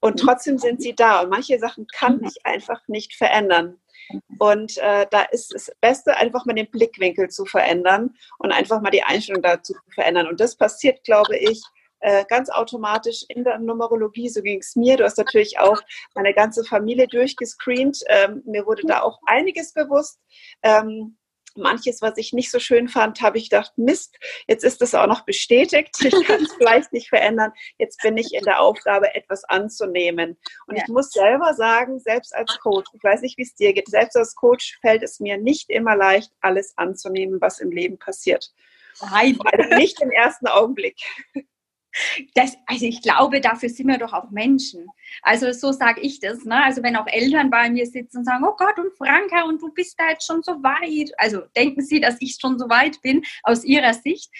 Und 0.00 0.18
trotzdem 0.18 0.58
sind 0.58 0.82
sie 0.82 0.94
da. 0.94 1.20
Und 1.20 1.30
manche 1.30 1.58
Sachen 1.58 1.86
kann 1.86 2.22
ich 2.24 2.44
einfach 2.44 2.80
nicht 2.88 3.14
verändern. 3.14 3.78
Und 4.38 4.76
äh, 4.78 5.06
da 5.10 5.22
ist 5.22 5.54
das 5.54 5.70
Beste, 5.80 6.16
einfach 6.16 6.44
mal 6.44 6.54
den 6.54 6.70
Blickwinkel 6.70 7.28
zu 7.28 7.44
verändern 7.44 8.16
und 8.38 8.50
einfach 8.50 8.80
mal 8.80 8.90
die 8.90 9.02
Einstellung 9.02 9.42
dazu 9.42 9.74
zu 9.74 9.90
verändern. 9.94 10.26
Und 10.26 10.40
das 10.40 10.56
passiert, 10.56 11.04
glaube 11.04 11.36
ich, 11.36 11.62
äh, 12.00 12.24
ganz 12.28 12.48
automatisch 12.48 13.24
in 13.28 13.44
der 13.44 13.58
Numerologie. 13.58 14.28
So 14.28 14.42
ging 14.42 14.60
es 14.60 14.74
mir. 14.74 14.96
Du 14.96 15.04
hast 15.04 15.18
natürlich 15.18 15.58
auch 15.58 15.80
meine 16.14 16.32
ganze 16.32 16.64
Familie 16.64 17.06
durchgescreent. 17.06 18.00
Ähm, 18.08 18.42
mir 18.46 18.66
wurde 18.66 18.82
da 18.86 19.02
auch 19.02 19.20
einiges 19.26 19.72
bewusst. 19.72 20.18
Ähm, 20.62 21.16
manches, 21.60 22.02
was 22.02 22.16
ich 22.16 22.32
nicht 22.32 22.50
so 22.50 22.58
schön 22.58 22.88
fand, 22.88 23.20
habe 23.20 23.38
ich 23.38 23.50
gedacht, 23.50 23.72
Mist, 23.76 24.18
jetzt 24.48 24.64
ist 24.64 24.82
es 24.82 24.94
auch 24.94 25.06
noch 25.06 25.24
bestätigt. 25.24 25.96
Ich 26.10 26.26
kann 26.26 26.42
es 26.42 26.52
vielleicht 26.54 26.92
nicht 26.92 27.08
verändern. 27.08 27.52
Jetzt 27.78 28.02
bin 28.02 28.16
ich 28.16 28.34
in 28.34 28.42
der 28.42 28.60
Aufgabe, 28.60 29.14
etwas 29.14 29.44
anzunehmen. 29.44 30.36
Und 30.66 30.76
ja. 30.76 30.82
ich 30.82 30.88
muss 30.88 31.10
selber 31.12 31.54
sagen, 31.54 32.00
selbst 32.00 32.34
als 32.34 32.58
Coach, 32.58 32.90
ich 32.92 33.02
weiß 33.02 33.20
nicht, 33.22 33.38
wie 33.38 33.42
es 33.42 33.54
dir 33.54 33.72
geht, 33.72 33.88
selbst 33.88 34.16
als 34.16 34.34
Coach 34.34 34.78
fällt 34.80 35.02
es 35.02 35.20
mir 35.20 35.38
nicht 35.38 35.70
immer 35.70 35.94
leicht, 35.94 36.32
alles 36.40 36.76
anzunehmen, 36.76 37.40
was 37.40 37.60
im 37.60 37.70
Leben 37.70 37.98
passiert. 37.98 38.52
Nein. 39.00 39.38
Also 39.44 39.76
nicht 39.76 40.00
im 40.02 40.10
ersten 40.10 40.46
Augenblick. 40.46 40.96
Das, 42.34 42.56
also 42.66 42.86
ich 42.86 43.02
glaube, 43.02 43.40
dafür 43.40 43.68
sind 43.68 43.88
wir 43.88 43.98
doch 43.98 44.12
auch 44.12 44.30
Menschen. 44.30 44.86
Also 45.22 45.52
so 45.52 45.72
sage 45.72 46.00
ich 46.00 46.20
das. 46.20 46.44
Ne? 46.44 46.62
Also 46.62 46.82
wenn 46.82 46.96
auch 46.96 47.06
Eltern 47.06 47.50
bei 47.50 47.68
mir 47.70 47.86
sitzen 47.86 48.18
und 48.18 48.24
sagen, 48.24 48.44
oh 48.44 48.54
Gott, 48.56 48.78
und 48.78 48.96
Franka, 48.96 49.42
und 49.42 49.60
du 49.60 49.72
bist 49.72 49.98
da 49.98 50.10
jetzt 50.10 50.26
schon 50.26 50.42
so 50.42 50.52
weit. 50.62 51.12
Also 51.18 51.42
denken 51.56 51.82
sie, 51.82 52.00
dass 52.00 52.16
ich 52.20 52.36
schon 52.40 52.58
so 52.58 52.68
weit 52.68 53.00
bin 53.02 53.22
aus 53.42 53.64
ihrer 53.64 53.94
Sicht. 53.94 54.30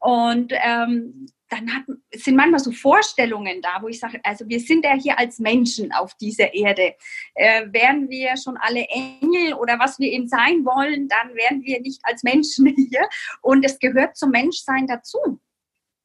Und 0.00 0.52
ähm, 0.54 1.26
dann 1.48 1.74
hat, 1.74 1.84
sind 2.14 2.36
manchmal 2.36 2.60
so 2.60 2.70
Vorstellungen 2.72 3.62
da, 3.62 3.78
wo 3.80 3.88
ich 3.88 3.98
sage, 3.98 4.20
also 4.22 4.48
wir 4.48 4.60
sind 4.60 4.84
ja 4.84 4.94
hier 4.94 5.18
als 5.18 5.38
Menschen 5.38 5.92
auf 5.92 6.14
dieser 6.14 6.52
Erde. 6.54 6.94
Äh, 7.34 7.66
wären 7.72 8.08
wir 8.08 8.36
schon 8.36 8.56
alle 8.58 8.84
Engel 8.88 9.54
oder 9.54 9.78
was 9.78 9.98
wir 9.98 10.10
eben 10.12 10.28
sein 10.28 10.64
wollen, 10.64 11.08
dann 11.08 11.34
wären 11.34 11.62
wir 11.62 11.80
nicht 11.80 12.00
als 12.04 12.22
Menschen 12.22 12.66
hier. 12.76 13.08
Und 13.42 13.64
es 13.64 13.78
gehört 13.78 14.16
zum 14.16 14.30
Menschsein 14.30 14.86
dazu 14.86 15.40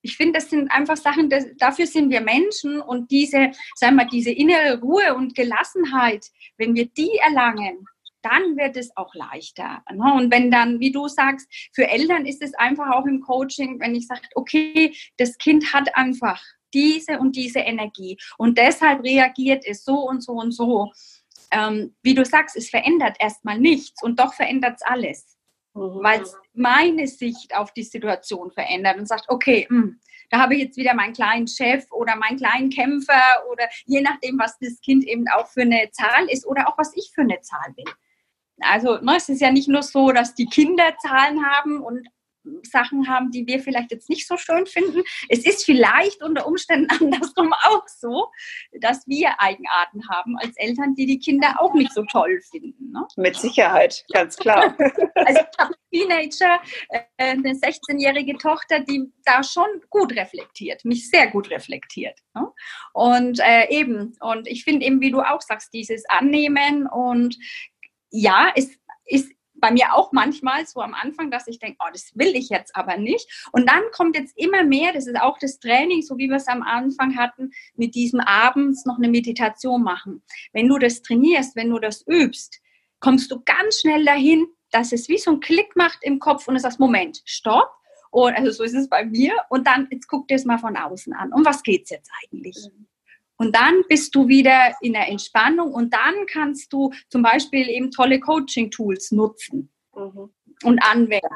ich 0.03 0.17
finde, 0.17 0.33
das 0.33 0.49
sind 0.49 0.69
einfach 0.69 0.97
Sachen, 0.97 1.29
das, 1.29 1.45
dafür 1.57 1.87
sind 1.87 2.11
wir 2.11 2.21
Menschen 2.21 2.81
und 2.81 3.09
diese, 3.09 3.51
sagen 3.75 3.95
wir, 3.95 4.05
diese 4.05 4.31
innere 4.31 4.79
Ruhe 4.81 5.15
und 5.15 5.33
Gelassenheit, 5.33 6.27
wenn 6.57 6.75
wir 6.75 6.85
die 6.85 7.17
erlangen, 7.25 7.87
dann 8.21 8.57
wird 8.57 8.77
es 8.77 8.95
auch 8.95 9.13
leichter. 9.15 9.81
Ne? 9.91 10.13
Und 10.13 10.31
wenn 10.31 10.51
dann, 10.51 10.79
wie 10.79 10.91
du 10.91 11.07
sagst, 11.07 11.47
für 11.73 11.87
Eltern 11.87 12.25
ist 12.25 12.41
es 12.41 12.53
einfach 12.55 12.91
auch 12.91 13.05
im 13.05 13.21
Coaching, 13.21 13.79
wenn 13.79 13.95
ich 13.95 14.07
sage, 14.07 14.21
okay, 14.35 14.95
das 15.17 15.37
Kind 15.37 15.73
hat 15.73 15.95
einfach 15.95 16.41
diese 16.73 17.19
und 17.19 17.35
diese 17.35 17.59
Energie 17.59 18.17
und 18.37 18.57
deshalb 18.57 19.03
reagiert 19.03 19.63
es 19.65 19.85
so 19.85 19.95
und 20.07 20.21
so 20.21 20.33
und 20.33 20.51
so. 20.51 20.91
Ähm, 21.51 21.95
wie 22.01 22.15
du 22.15 22.25
sagst, 22.25 22.55
es 22.55 22.69
verändert 22.69 23.17
erstmal 23.19 23.59
nichts 23.59 24.01
und 24.01 24.19
doch 24.19 24.33
verändert 24.33 24.77
es 24.77 24.81
alles. 24.81 25.37
Weil 25.73 26.21
es 26.21 26.35
meine 26.53 27.07
Sicht 27.07 27.55
auf 27.55 27.73
die 27.73 27.83
Situation 27.83 28.51
verändert 28.51 28.97
und 28.97 29.07
sagt, 29.07 29.25
okay, 29.27 29.67
mh, 29.69 29.81
hm, 29.81 29.99
da 30.29 30.39
habe 30.39 30.55
ich 30.55 30.63
jetzt 30.63 30.77
wieder 30.77 30.93
meinen 30.95 31.13
kleinen 31.13 31.47
Chef 31.47 31.85
oder 31.91 32.15
meinen 32.15 32.37
kleinen 32.37 32.69
Kämpfer 32.69 33.21
oder 33.51 33.67
je 33.85 34.01
nachdem, 34.01 34.39
was 34.39 34.57
das 34.59 34.81
Kind 34.81 35.03
eben 35.05 35.25
auch 35.35 35.47
für 35.47 35.61
eine 35.61 35.89
Zahl 35.91 36.27
ist 36.29 36.47
oder 36.47 36.67
auch 36.67 36.77
was 36.77 36.95
ich 36.95 37.11
für 37.13 37.21
eine 37.21 37.39
Zahl 37.41 37.73
bin. 37.75 37.85
Also 38.59 38.97
ne, 38.97 39.17
es 39.17 39.29
ist 39.29 39.41
ja 39.41 39.51
nicht 39.51 39.67
nur 39.67 39.83
so, 39.83 40.11
dass 40.11 40.33
die 40.33 40.45
Kinder 40.45 40.95
Zahlen 41.01 41.45
haben 41.45 41.81
und 41.81 42.07
Sachen 42.63 43.07
haben, 43.07 43.31
die 43.31 43.47
wir 43.47 43.59
vielleicht 43.59 43.91
jetzt 43.91 44.09
nicht 44.09 44.27
so 44.27 44.37
schön 44.37 44.65
finden. 44.65 45.03
Es 45.29 45.45
ist 45.45 45.65
vielleicht 45.65 46.21
unter 46.23 46.47
Umständen 46.47 46.89
andersrum 46.99 47.53
auch 47.53 47.87
so, 47.87 48.27
dass 48.79 49.07
wir 49.07 49.39
Eigenarten 49.39 50.07
haben 50.09 50.37
als 50.37 50.55
Eltern, 50.57 50.95
die 50.95 51.05
die 51.05 51.19
Kinder 51.19 51.55
auch 51.59 51.73
nicht 51.73 51.93
so 51.93 52.03
toll 52.05 52.41
finden. 52.49 52.91
Ne? 52.91 53.05
Mit 53.17 53.35
Sicherheit, 53.37 54.03
ganz 54.13 54.37
klar. 54.37 54.75
also 55.15 55.41
ich 55.41 55.59
habe 55.59 55.73
Teenager, 55.91 56.59
äh, 56.89 57.01
eine 57.17 57.53
16-jährige 57.53 58.37
Tochter, 58.37 58.79
die 58.79 59.11
da 59.25 59.43
schon 59.43 59.67
gut 59.89 60.15
reflektiert, 60.15 60.83
mich 60.85 61.09
sehr 61.09 61.27
gut 61.27 61.49
reflektiert. 61.49 62.19
Ne? 62.33 62.51
Und 62.93 63.39
äh, 63.39 63.69
eben, 63.69 64.15
und 64.19 64.47
ich 64.47 64.63
finde 64.63 64.85
eben, 64.85 65.01
wie 65.01 65.11
du 65.11 65.21
auch 65.21 65.41
sagst, 65.41 65.73
dieses 65.73 66.03
Annehmen 66.09 66.87
und 66.87 67.37
ja, 68.09 68.51
es 68.55 68.77
ist 69.05 69.31
bei 69.63 69.71
mir 69.71 69.93
auch 69.93 70.11
manchmal 70.11 70.67
so 70.67 70.81
am 70.81 70.93
Anfang, 70.93 71.31
dass 71.31 71.47
ich 71.47 71.57
denke, 71.57 71.77
oh, 71.79 71.89
das 71.93 72.11
will 72.15 72.35
ich 72.35 72.49
jetzt 72.49 72.75
aber 72.75 72.97
nicht. 72.97 73.47
Und 73.53 73.69
dann 73.69 73.81
kommt 73.93 74.17
jetzt 74.17 74.37
immer 74.37 74.61
mehr, 74.65 74.91
das 74.91 75.07
ist 75.07 75.15
auch 75.15 75.37
das 75.37 75.57
Training, 75.57 76.01
so 76.01 76.17
wie 76.17 76.27
wir 76.27 76.35
es 76.35 76.49
am 76.49 76.63
Anfang 76.63 77.15
hatten, 77.17 77.51
mit 77.75 77.95
diesem 77.95 78.19
abends 78.19 78.85
noch 78.85 78.97
eine 78.97 79.07
Meditation 79.07 79.81
machen. 79.81 80.21
Wenn 80.51 80.67
du 80.67 80.77
das 80.79 81.01
trainierst, 81.01 81.55
wenn 81.55 81.69
du 81.69 81.79
das 81.79 82.05
übst, 82.05 82.59
kommst 82.99 83.31
du 83.31 83.41
ganz 83.45 83.79
schnell 83.79 84.03
dahin, 84.03 84.45
dass 84.71 84.91
es 84.91 85.07
wie 85.07 85.17
so 85.17 85.31
ein 85.31 85.39
Klick 85.39 85.77
macht 85.77 85.99
im 86.01 86.19
Kopf 86.19 86.45
und 86.49 86.55
du 86.55 86.59
sagst, 86.59 86.81
Moment, 86.81 87.21
stopp. 87.23 87.71
Und 88.11 88.35
also 88.35 88.51
so 88.51 88.63
ist 88.63 88.75
es 88.75 88.89
bei 88.89 89.05
mir. 89.05 89.33
Und 89.47 89.65
dann, 89.65 89.87
jetzt 89.91 90.09
guck 90.09 90.27
dir 90.27 90.35
es 90.35 90.43
mal 90.43 90.57
von 90.57 90.75
außen 90.75 91.13
an. 91.13 91.31
Um 91.31 91.45
was 91.45 91.63
geht 91.63 91.83
es 91.83 91.91
jetzt 91.91 92.11
eigentlich? 92.21 92.57
Mhm. 92.69 92.85
Und 93.37 93.55
dann 93.55 93.83
bist 93.89 94.13
du 94.15 94.27
wieder 94.27 94.75
in 94.81 94.93
der 94.93 95.09
Entspannung 95.09 95.73
und 95.73 95.93
dann 95.93 96.25
kannst 96.27 96.71
du 96.71 96.91
zum 97.09 97.23
Beispiel 97.23 97.67
eben 97.67 97.91
tolle 97.91 98.19
Coaching-Tools 98.19 99.11
nutzen 99.11 99.71
mhm. 99.95 100.29
und 100.63 100.79
anwenden. 100.83 101.27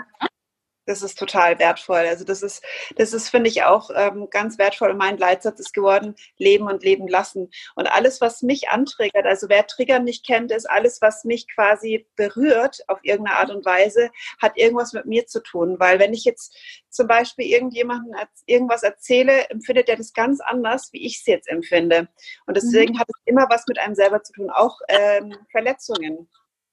Das 0.88 1.02
ist 1.02 1.19
total 1.19 1.60
wertvoll. 1.60 2.06
Also 2.08 2.23
das 2.23 2.41
ist, 2.41 2.63
das 2.95 3.12
ist, 3.12 3.30
finde 3.30 3.50
ich, 3.50 3.63
auch 3.63 3.89
ähm, 3.93 4.30
ganz 4.32 4.58
wertvoll. 4.58 4.93
mein 4.93 5.17
Leitsatz 5.17 5.60
ist 5.60 5.73
geworden, 5.73 6.15
leben 6.38 6.65
und 6.65 6.82
leben 6.82 7.10
lassen. 7.10 7.52
Und 7.76 7.88
alles, 7.88 8.21
was 8.21 8.41
mich 8.41 8.69
antriggert, 8.69 9.26
also 9.26 9.50
wer 9.50 9.67
Trigger 9.67 10.00
nicht 10.00 10.26
kennt, 10.26 10.50
ist 10.52 10.69
alles, 10.69 11.02
was 11.02 11.26
mich 11.26 11.45
quasi 11.54 12.08
berührt 12.15 12.80
auf 12.88 13.00
irgendeine 13.04 13.38
Art 13.38 13.52
und 13.52 13.65
Weise, 13.65 14.10
hat 14.41 14.54
irgendwas 14.56 14.93
mit 14.93 15.06
mir 15.06 15.28
zu 15.28 15.41
tun. 15.41 15.76
Weil 15.78 16.00
wenn 16.00 16.13
ich 16.13 16.23
jetzt 16.23 16.56
zum 16.89 17.08
Beispiel 17.08 17.45
irgendjemandem 17.45 18.15
irgendwas 18.45 18.84
erzähle, 18.84 19.50
empfindet 19.50 19.89
er 19.89 19.97
das 19.97 20.13
ganz 20.13 20.39
anders, 20.39 20.93
wie 20.93 21.06
ich 21.06 21.17
es 21.17 21.26
jetzt 21.26 21.50
empfinde. 21.50 22.08
Und 22.45 22.56
deswegen 22.56 22.93
mhm. 22.93 23.00
hat 23.00 23.10
es 23.10 23.21
immer 23.26 23.47
was 23.50 23.65
mit 23.67 23.78
einem 23.78 23.93
selber 23.93 24.23
zu 24.23 24.32
tun, 24.32 24.50
auch 24.50 24.80
ähm, 24.88 25.36
Verletzungen. 25.52 26.30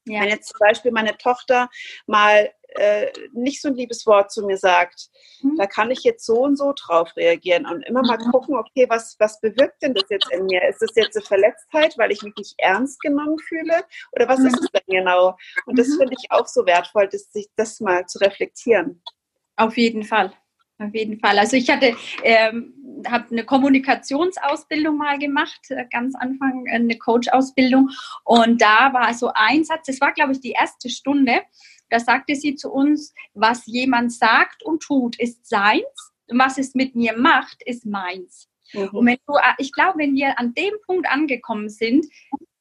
Ja. 0.07 0.21
Wenn 0.21 0.29
jetzt 0.29 0.49
zum 0.49 0.59
Beispiel 0.61 0.93
meine 0.93 1.17
Tochter 1.17 1.69
mal 2.07 2.53
äh, 2.75 3.13
nicht 3.33 3.61
so 3.61 3.69
ein 3.69 3.75
liebes 3.75 4.07
Wort 4.07 4.33
zu 4.33 4.45
mir 4.45 4.57
sagt, 4.57 5.09
mhm. 5.43 5.57
da 5.57 5.67
kann 5.67 5.91
ich 5.91 6.03
jetzt 6.03 6.27
so 6.27 6.41
und 6.41 6.57
so 6.57 6.73
drauf 6.77 7.17
reagieren 7.17 7.67
und 7.67 7.83
immer 7.83 8.03
mal 8.03 8.19
mhm. 8.19 8.31
gucken, 8.31 8.57
okay, 8.57 8.87
was, 8.89 9.17
was 9.19 9.41
bewirkt 9.41 9.83
denn 9.83 9.95
das 9.95 10.05
jetzt 10.11 10.31
in 10.31 10.47
mir? 10.47 10.63
Ist 10.69 10.83
das 10.83 10.95
jetzt 10.95 11.17
eine 11.17 11.25
Verletztheit, 11.25 11.97
weil 11.99 12.13
ich 12.13 12.23
mich 12.23 12.35
nicht 12.37 12.55
ernst 12.59 13.01
genommen 13.01 13.39
fühle? 13.39 13.85
Oder 14.13 14.29
was 14.29 14.41
mhm. 14.41 14.47
ist 14.47 14.61
es 14.61 14.71
denn 14.71 14.83
genau? 14.87 15.37
Und 15.67 15.79
das 15.79 15.89
mhm. 15.89 15.99
finde 15.99 16.17
ich 16.19 16.31
auch 16.31 16.47
so 16.47 16.67
wertvoll, 16.67 17.09
das, 17.09 17.33
sich 17.33 17.49
das 17.57 17.81
mal 17.81 18.07
zu 18.07 18.19
reflektieren. 18.19 19.03
Auf 19.57 19.77
jeden 19.77 20.03
Fall. 20.03 20.33
Auf 20.81 20.93
jeden 20.93 21.21
Fall. 21.21 21.39
Also 21.39 21.57
ich 21.57 21.71
hatte, 21.71 21.97
ähm, 22.25 22.75
habe 23.09 23.27
eine 23.31 23.45
Kommunikationsausbildung 23.45 24.97
mal 24.97 25.19
gemacht, 25.19 25.61
äh, 25.69 25.85
ganz 25.91 26.17
Anfang 26.17 26.67
äh, 26.67 26.73
eine 26.73 26.99
Coach-Ausbildung. 26.99 27.91
Und 28.25 28.61
da 28.61 28.93
war 28.93 29.15
so 29.15 29.31
ein 29.35 29.65
Satz, 29.65 29.87
das 29.87 30.01
war, 30.01 30.13
glaube 30.13 30.33
ich, 30.33 30.41
die 30.41 30.51
erste 30.51 30.91
Stunde. 30.91 31.43
Da 31.95 32.01
sagte 32.01 32.35
sie 32.35 32.57
zu 32.57 32.73
uns, 32.73 33.15
was 33.35 33.67
jemand 33.67 34.13
sagt 34.13 34.65
und 34.65 34.83
tut, 34.83 35.17
ist 35.21 35.49
seins. 35.49 36.13
Und 36.29 36.41
was 36.41 36.59
es 36.59 36.75
mit 36.75 36.97
mir 36.97 37.17
macht, 37.17 37.63
ist 37.67 37.87
meins. 37.87 38.49
Mhm. 38.73 38.89
Und 38.89 39.07
wenn 39.07 39.19
du, 39.29 39.35
ich 39.59 39.71
glaube, 39.71 40.01
wenn 40.01 40.17
wir 40.17 40.37
an 40.37 40.55
dem 40.55 40.75
Punkt 40.87 41.09
angekommen 41.09 41.69
sind, 41.69 42.05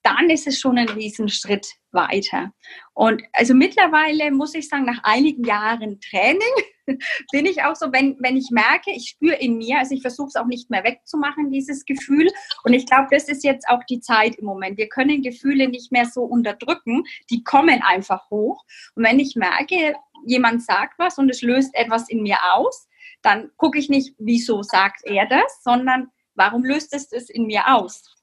dann 0.04 0.30
ist 0.30 0.48
es 0.48 0.60
schon 0.60 0.78
ein 0.78 0.90
Riesenschritt 0.90 1.68
weiter. 1.92 2.52
Und 2.94 3.24
also 3.32 3.54
mittlerweile 3.54 4.32
muss 4.32 4.54
ich 4.54 4.68
sagen, 4.68 4.86
nach 4.86 5.00
einigen 5.04 5.46
Jahren 5.46 6.00
Training 6.02 6.42
bin 7.32 7.46
ich 7.46 7.64
auch 7.64 7.76
so, 7.76 7.92
wenn, 7.94 8.18
wenn 8.20 8.36
ich 8.36 8.50
merke, 8.52 8.92
ich 8.92 9.10
spüre 9.10 9.36
in 9.36 9.58
mir, 9.58 9.80
also 9.80 9.96
ich 9.96 10.02
versuche 10.02 10.28
es 10.28 10.36
auch 10.36 10.46
nicht 10.46 10.70
mehr 10.70 10.84
wegzumachen, 10.84 11.52
dieses 11.52 11.86
Gefühl. 11.86 12.30
Und 12.64 12.74
ich 12.74 12.86
glaube, 12.86 13.08
das 13.12 13.30
ist 13.30 13.44
jetzt 13.44 13.68
auch 13.70 13.84
die 13.90 14.02
Zeit 14.02 14.36
im 14.36 14.46
Moment. 14.46 14.78
Wir 14.78 14.90
können 14.90 15.22
Gefühle 15.22 15.70
nicht 15.70 15.92
mehr 15.92 16.06
so 16.06 16.24
unterdrücken, 16.24 17.04
die 17.30 17.44
kommen 17.44 17.82
einfach 17.82 18.30
hoch. 18.30 18.64
Und 18.96 19.06
wenn 19.06 19.20
ich 19.20 19.36
merke, 19.36 19.96
jemand 20.26 20.64
sagt 20.64 21.00
was 21.00 21.18
und 21.18 21.30
es 21.30 21.42
löst 21.42 21.74
etwas 21.76 22.10
in 22.10 22.24
mir 22.24 22.38
aus, 22.54 22.88
dann 23.22 23.52
gucke 23.56 23.80
ich 23.80 23.90
nicht, 23.90 24.16
wieso 24.18 24.64
sagt 24.64 25.06
er 25.06 25.26
das, 25.28 25.64
sondern 25.64 26.10
warum 26.36 26.66
löst 26.66 26.94
es 26.94 27.08
das 27.10 27.30
in 27.30 27.46
mir 27.46 27.74
aus? 27.74 28.14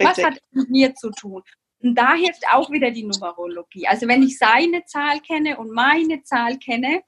Richtig. 0.00 0.24
Was 0.24 0.24
hat 0.24 0.34
es 0.34 0.52
mit 0.52 0.70
mir 0.70 0.94
zu 0.94 1.10
tun? 1.10 1.42
Und 1.82 1.96
da 1.96 2.14
hilft 2.14 2.44
auch 2.50 2.70
wieder 2.70 2.90
die 2.90 3.04
Numerologie. 3.04 3.86
Also 3.86 4.08
wenn 4.08 4.22
ich 4.22 4.38
seine 4.38 4.84
Zahl 4.86 5.20
kenne 5.20 5.58
und 5.58 5.70
meine 5.70 6.22
Zahl 6.22 6.58
kenne, 6.58 7.02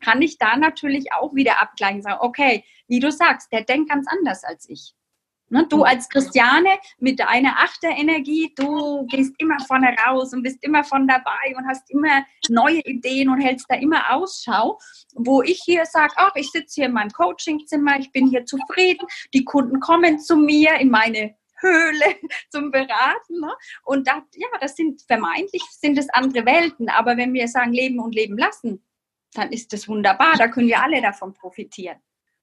kann 0.00 0.22
ich 0.22 0.38
da 0.38 0.56
natürlich 0.56 1.12
auch 1.12 1.34
wieder 1.34 1.60
abgleichen, 1.62 2.02
sagen, 2.02 2.18
okay, 2.20 2.64
wie 2.88 3.00
du 3.00 3.10
sagst, 3.10 3.52
der 3.52 3.62
denkt 3.62 3.90
ganz 3.90 4.06
anders 4.08 4.44
als 4.44 4.68
ich. 4.68 4.94
Ne, 5.50 5.66
du 5.66 5.82
als 5.82 6.10
Christiane 6.10 6.68
mit 6.98 7.20
deiner 7.20 7.56
Achterenergie, 7.60 8.52
du 8.54 9.06
gehst 9.06 9.32
immer 9.38 9.58
vorne 9.66 9.96
raus 10.06 10.34
und 10.34 10.42
bist 10.42 10.62
immer 10.62 10.84
von 10.84 11.08
dabei 11.08 11.56
und 11.56 11.66
hast 11.66 11.90
immer 11.90 12.22
neue 12.50 12.80
Ideen 12.80 13.30
und 13.30 13.40
hältst 13.40 13.64
da 13.70 13.76
immer 13.76 14.12
Ausschau. 14.12 14.78
Wo 15.14 15.42
ich 15.42 15.62
hier 15.64 15.86
sage, 15.86 16.12
ach, 16.16 16.32
ich 16.34 16.50
sitze 16.50 16.74
hier 16.74 16.86
in 16.86 16.92
meinem 16.92 17.12
Coachingzimmer, 17.12 17.98
ich 17.98 18.12
bin 18.12 18.28
hier 18.28 18.44
zufrieden, 18.44 19.06
die 19.32 19.44
Kunden 19.44 19.80
kommen 19.80 20.18
zu 20.18 20.36
mir 20.36 20.74
in 20.74 20.90
meine 20.90 21.34
Höhle 21.60 22.16
zum 22.50 22.70
Beraten. 22.70 23.40
Ne? 23.40 23.54
Und 23.84 24.06
da, 24.06 24.24
ja, 24.34 24.48
das 24.60 24.76
sind 24.76 25.02
vermeintlich 25.02 25.62
sind 25.70 25.98
es 25.98 26.08
andere 26.10 26.46
Welten, 26.46 26.88
aber 26.88 27.16
wenn 27.16 27.32
wir 27.32 27.48
sagen 27.48 27.72
leben 27.72 27.98
und 27.98 28.14
leben 28.14 28.36
lassen, 28.38 28.84
dann 29.34 29.52
ist 29.52 29.72
das 29.72 29.88
wunderbar. 29.88 30.34
Da 30.36 30.48
können 30.48 30.68
wir 30.68 30.82
alle 30.82 31.02
davon 31.02 31.34
profitieren. 31.34 31.98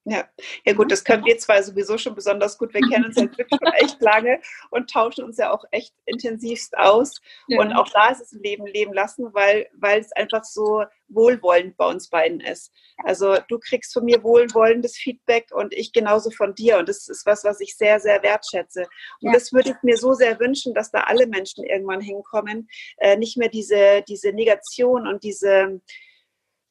Ja. 0.07 0.29
ja 0.65 0.73
gut, 0.73 0.91
das 0.91 1.03
können 1.03 1.25
wir 1.25 1.35
zwei 1.39 1.63
sowieso 1.63 1.97
schon 1.97 2.13
besonders 2.13 2.59
gut. 2.59 2.75
Wir 2.75 2.81
kennen 2.81 3.05
uns 3.05 3.15
ja 3.15 3.23
wirklich 3.23 3.47
schon 3.49 3.73
echt 3.73 3.99
lange 4.01 4.39
und 4.69 4.87
tauschen 4.87 5.23
uns 5.23 5.37
ja 5.37 5.51
auch 5.51 5.65
echt 5.71 5.95
intensivst 6.05 6.77
aus. 6.77 7.15
Ja. 7.47 7.59
Und 7.59 7.73
auch 7.73 7.89
da 7.89 8.09
ist 8.09 8.21
es 8.21 8.31
ein 8.31 8.43
Leben 8.43 8.67
leben 8.67 8.93
lassen, 8.93 9.33
weil, 9.33 9.67
weil 9.73 9.99
es 9.99 10.11
einfach 10.11 10.43
so 10.43 10.83
wohlwollend 11.07 11.75
bei 11.75 11.87
uns 11.87 12.09
beiden 12.09 12.39
ist. 12.39 12.71
Also 12.97 13.37
du 13.47 13.57
kriegst 13.57 13.93
von 13.93 14.05
mir 14.05 14.23
wohlwollendes 14.23 14.95
Feedback 14.95 15.49
und 15.51 15.73
ich 15.73 15.91
genauso 15.91 16.29
von 16.29 16.53
dir. 16.53 16.77
Und 16.77 16.87
das 16.87 17.07
ist 17.07 17.25
was, 17.25 17.43
was 17.43 17.59
ich 17.59 17.75
sehr, 17.75 17.99
sehr 17.99 18.21
wertschätze. 18.21 18.81
Und 19.21 19.29
ja. 19.29 19.33
das 19.33 19.53
würde 19.53 19.71
ich 19.71 19.75
mir 19.81 19.97
so 19.97 20.13
sehr 20.13 20.39
wünschen, 20.39 20.75
dass 20.75 20.91
da 20.91 21.01
alle 21.01 21.25
Menschen 21.25 21.63
irgendwann 21.63 22.01
hinkommen. 22.01 22.69
Äh, 22.97 23.17
nicht 23.17 23.37
mehr 23.37 23.49
diese, 23.49 24.03
diese 24.07 24.33
Negation 24.33 25.07
und 25.07 25.23
diese 25.23 25.81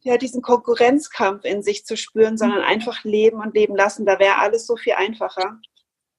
ja, 0.05 0.19
diesen 0.19 0.43
Konkurrenzkampf 0.43 1.45
in 1.45 1.63
sich 1.63 1.85
zu 1.85 1.97
spüren, 1.97 2.37
sondern 2.37 2.61
mhm. 2.61 2.67
einfach 2.67 3.05
leben 3.05 3.41
und 3.41 3.55
leben 3.55 3.75
lassen. 3.75 4.07
Da 4.07 4.19
wäre 4.19 4.39
alles 4.39 4.67
so 4.67 4.77
viel 4.77 4.93
einfacher. 4.93 5.59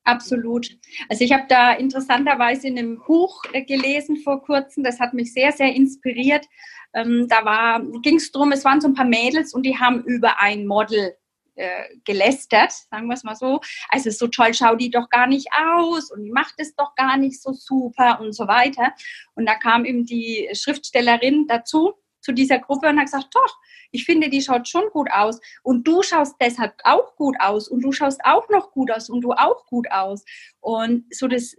Absolut. 0.04 0.69
Also 1.10 1.24
ich 1.24 1.32
habe 1.32 1.45
da 1.48 1.74
interessanterweise 1.74 2.67
in 2.67 2.78
einem 2.78 3.02
Buch 3.06 3.43
äh, 3.54 3.63
gelesen 3.63 4.17
vor 4.17 4.43
kurzem, 4.43 4.84
das 4.84 5.00
hat 5.00 5.13
mich 5.13 5.34
sehr, 5.34 5.52
sehr 5.52 5.74
inspiriert. 5.74 6.45
Ähm, 6.93 7.28
da 7.28 7.80
ging 8.02 8.17
es 8.17 8.32
darum, 8.32 8.52
es 8.52 8.65
waren 8.65 8.82
so 8.82 8.88
ein 8.88 8.93
paar 8.93 9.06
Mädels 9.06 9.54
und 9.54 9.63
die 9.63 9.78
haben 9.78 10.04
über 10.04 10.39
ein 10.39 10.65
Model 10.65 11.15
äh, 11.56 11.84
gelästert, 12.06 12.71
sagen 12.71 13.08
wir 13.08 13.13
es 13.13 13.24
mal 13.24 13.36
so. 13.36 13.62
Also 13.89 14.10
so 14.10 14.28
toll 14.28 14.54
schaut 14.54 14.82
die 14.82 14.89
doch 14.89 15.10
gar 15.10 15.28
nicht 15.28 15.48
aus 15.54 16.12
und 16.12 16.24
die 16.24 16.32
macht 16.32 16.56
es 16.58 16.76
doch 16.76 16.95
gar 16.95 17.17
nicht 17.17 17.41
so 17.41 17.54
super 17.54 18.19
und 18.19 18.34
so 18.34 18.48
weiter. 18.48 18.93
Und 19.36 19.48
da 19.48 19.56
kam 19.56 19.86
eben 19.86 20.06
die 20.06 20.50
Schriftstellerin 20.54 21.48
dazu 21.48 21.93
zu 22.21 22.32
dieser 22.32 22.60
Gruppe 22.60 22.89
und 22.89 22.98
hat 22.98 23.06
gesagt, 23.06 23.34
doch, 23.34 23.58
ich 23.91 24.06
finde, 24.06 24.30
die 24.30 24.41
schaut 24.41 24.67
schon 24.67 24.89
gut 24.91 25.10
aus 25.12 25.39
und 25.63 25.88
du 25.88 26.02
schaust 26.02 26.36
deshalb 26.39 26.74
auch 26.84 27.15
gut 27.15 27.36
aus 27.39 27.67
und 27.67 27.82
du 27.82 27.91
schaust 27.91 28.21
auch 28.24 28.48
noch 28.50 28.71
gut 28.71 28.91
aus 28.91 29.10
und 29.10 29.21
du 29.21 29.32
auch 29.32 29.65
gut 29.67 29.89
aus. 29.91 30.24
Und 30.60 31.06
so 31.13 31.28
das, 31.28 31.56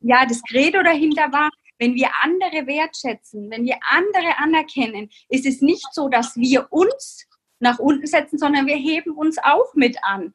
ja, 0.00 0.26
das 0.26 0.42
Credo 0.42 0.82
dahinter 0.82 1.32
war, 1.32 1.50
wenn 1.78 1.94
wir 1.94 2.10
andere 2.22 2.66
wertschätzen, 2.66 3.50
wenn 3.50 3.64
wir 3.64 3.76
andere 3.90 4.38
anerkennen, 4.38 5.10
ist 5.28 5.46
es 5.46 5.60
nicht 5.60 5.86
so, 5.92 6.08
dass 6.08 6.36
wir 6.36 6.68
uns 6.70 7.26
nach 7.58 7.78
unten 7.78 8.06
setzen, 8.06 8.38
sondern 8.38 8.66
wir 8.66 8.76
heben 8.76 9.12
uns 9.12 9.38
auch 9.38 9.74
mit 9.74 9.96
an. 10.02 10.34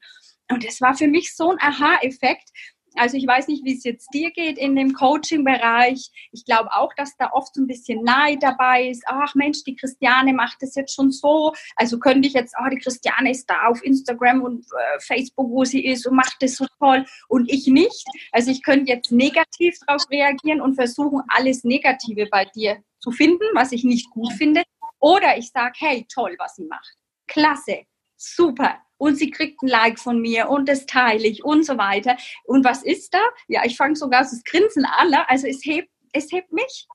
Und 0.50 0.66
das 0.66 0.82
war 0.82 0.96
für 0.96 1.08
mich 1.08 1.36
so 1.36 1.52
ein 1.52 1.60
Aha-Effekt, 1.60 2.50
also 2.98 3.18
ich 3.18 3.28
weiß 3.28 3.48
nicht, 3.48 3.64
wie 3.64 3.76
es 3.76 3.84
jetzt 3.84 4.14
dir 4.14 4.32
geht 4.32 4.58
in 4.58 4.76
dem 4.76 4.94
Coaching-Bereich. 4.94 6.10
Ich 6.32 6.46
glaube 6.46 6.72
auch, 6.74 6.94
dass 6.96 7.16
da 7.18 7.32
oft 7.32 7.54
so 7.54 7.62
ein 7.62 7.68
bisschen 7.68 8.04
Neid 8.04 8.42
dabei 8.42 8.90
ist. 8.90 9.04
Ach 9.08 9.36
Mensch, 9.36 9.64
die 9.64 9.76
Christiane 9.76 10.34
macht 10.34 10.58
das 10.62 10.76
jetzt 10.76 10.94
schon 10.94 11.12
so. 11.12 11.54
Also 11.76 12.00
könnte 12.00 12.28
ich 12.28 12.34
jetzt, 12.34 12.56
oh, 12.60 12.70
die 12.70 12.78
Christiane 12.78 13.32
ist 13.32 13.50
da 13.50 13.68
auf 13.68 13.84
Instagram 13.84 14.42
und 14.42 14.66
äh, 14.66 15.00
Facebook, 15.00 15.50
wo 15.50 15.64
sie 15.64 15.86
ist 15.86 16.08
und 16.08 16.16
macht 16.16 16.38
das 16.42 16.56
so 16.56 16.66
toll 16.80 17.06
und 17.28 17.52
ich 17.52 17.68
nicht. 17.68 18.06
Also 18.32 18.52
ich 18.52 18.64
könnte 18.64 18.92
jetzt 18.92 19.12
negativ 19.12 19.78
darauf 19.86 20.10
reagieren 20.10 20.62
und 20.62 20.76
versuchen, 20.76 21.22
alles 21.30 21.64
Negative 21.64 22.28
bei 22.32 22.46
dir 22.46 22.78
zu 23.00 23.12
finden, 23.12 23.46
was 23.54 23.72
ich 23.72 23.84
nicht 23.84 24.10
gut 24.12 24.34
finde. 24.34 24.64
Oder 25.00 25.38
ich 25.38 25.52
sage, 25.52 25.74
hey, 25.78 26.06
toll, 26.12 26.36
was 26.40 26.56
sie 26.56 26.66
macht. 26.66 26.96
Klasse, 27.28 27.84
super 28.16 28.80
und 28.98 29.16
sie 29.16 29.32
kriegt 29.32 29.62
ein 29.62 29.68
Like 29.68 30.00
von 30.00 30.20
mir 30.20 30.50
und 30.50 30.68
das 30.68 30.86
teile 30.86 31.28
ich 31.28 31.44
und 31.44 31.66
so 31.66 31.78
weiter. 31.78 32.18
Und 32.46 32.66
was 32.66 32.84
ist 32.84 33.14
da? 33.14 33.22
Ja, 33.48 33.64
ich 33.66 33.78
fange 33.78 33.96
sogar 33.96 34.22
das 34.22 34.44
Grinsen 34.44 34.86
aller. 34.86 35.30
Also 35.30 35.48
es 35.48 35.64
hebt, 35.64 35.90
es 36.14 36.32
hebt 36.32 36.52
mich. 36.52 36.88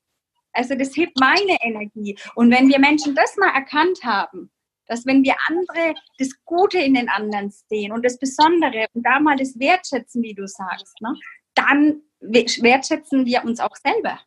Also 0.53 0.75
das 0.75 0.97
hebt 0.97 1.19
meine 1.19 1.57
Energie. 1.62 2.19
Und 2.35 2.51
wenn 2.51 2.69
wir 2.69 2.79
Menschen 2.79 3.15
das 3.15 3.37
mal 3.37 3.55
erkannt 3.55 4.01
haben, 4.05 4.51
dass 4.87 5.07
wenn 5.07 5.23
wir 5.25 5.35
andere 5.49 5.95
das 6.19 6.31
Gute 6.45 6.79
in 6.79 6.95
den 6.95 7.09
anderen 7.09 7.51
sehen 7.51 7.93
und 7.93 8.05
das 8.05 8.19
Besondere 8.19 8.87
und 8.93 9.07
da 9.07 9.21
mal 9.21 9.37
das 9.37 9.59
wertschätzen, 9.59 10.23
wie 10.23 10.35
du 10.35 10.47
sagst, 10.47 11.01
ne, 11.01 11.15
dann 11.55 12.03
wertschätzen 12.21 13.25
wir 13.25 13.45
uns 13.45 13.61
auch 13.61 13.75
selber. 13.77 14.21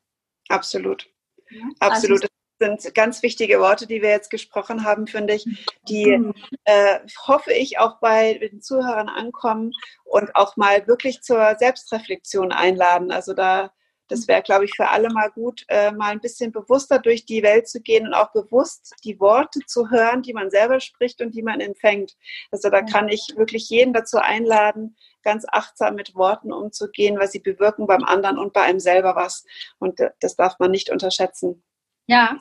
Absolut. 0.50 1.08
Ja, 1.50 1.62
Absolut. 1.80 2.24
Also 2.24 2.35
sind 2.60 2.96
ganz 2.96 3.22
wichtige 3.22 3.60
Worte, 3.60 3.88
die 3.88 4.02
wir 4.02 4.10
jetzt 4.10 4.30
gesprochen 4.30 4.84
haben, 4.86 5.08
finde 5.08 5.36
ich, 5.36 5.46
die 5.90 6.34
äh, 6.64 7.00
hoffe 7.28 7.54
ich 7.54 7.80
auch 7.80 8.00
bei 8.00 8.36
den 8.36 8.62
Zuhörern 8.62 9.10
ankommen 9.10 9.72
und 10.04 10.36
auch 10.36 10.56
mal 10.58 10.88
wirklich 10.88 11.22
zur 11.22 11.56
Selbstreflexion 11.58 12.52
einladen. 12.52 13.12
Also 13.12 13.34
da, 13.34 13.72
das 14.08 14.28
wäre, 14.28 14.42
glaube 14.42 14.66
ich, 14.66 14.74
für 14.76 14.90
alle 14.90 15.10
mal 15.10 15.32
gut, 15.32 15.66
äh, 15.68 15.92
mal 15.92 16.12
ein 16.12 16.22
bisschen 16.22 16.52
bewusster 16.52 17.00
durch 17.00 17.26
die 17.26 17.44
Welt 17.44 17.68
zu 17.68 17.82
gehen 17.82 18.08
und 18.08 18.14
auch 18.14 18.32
bewusst 18.32 18.94
die 19.04 19.20
Worte 19.20 19.60
zu 19.68 19.90
hören, 19.90 20.22
die 20.22 20.34
man 20.34 20.50
selber 20.50 20.80
spricht 20.80 21.22
und 21.22 21.36
die 21.36 21.44
man 21.44 21.60
empfängt. 21.60 22.16
Also 22.52 22.70
da 22.70 22.82
kann 22.82 23.10
ich 23.10 23.34
wirklich 23.36 23.70
jeden 23.70 23.94
dazu 23.94 24.18
einladen, 24.18 24.96
ganz 25.24 25.46
achtsam 25.52 25.96
mit 25.96 26.16
Worten 26.16 26.54
umzugehen, 26.54 27.20
weil 27.20 27.30
sie 27.30 27.40
bewirken 27.40 27.88
beim 27.88 28.04
anderen 28.04 28.38
und 28.38 28.54
bei 28.54 28.62
einem 28.62 28.80
selber 28.80 29.16
was. 29.16 29.44
Und 29.80 30.00
äh, 30.00 30.12
das 30.22 30.36
darf 30.36 30.58
man 30.60 30.72
nicht 30.72 30.90
unterschätzen. 30.90 31.64
Ja, 32.08 32.40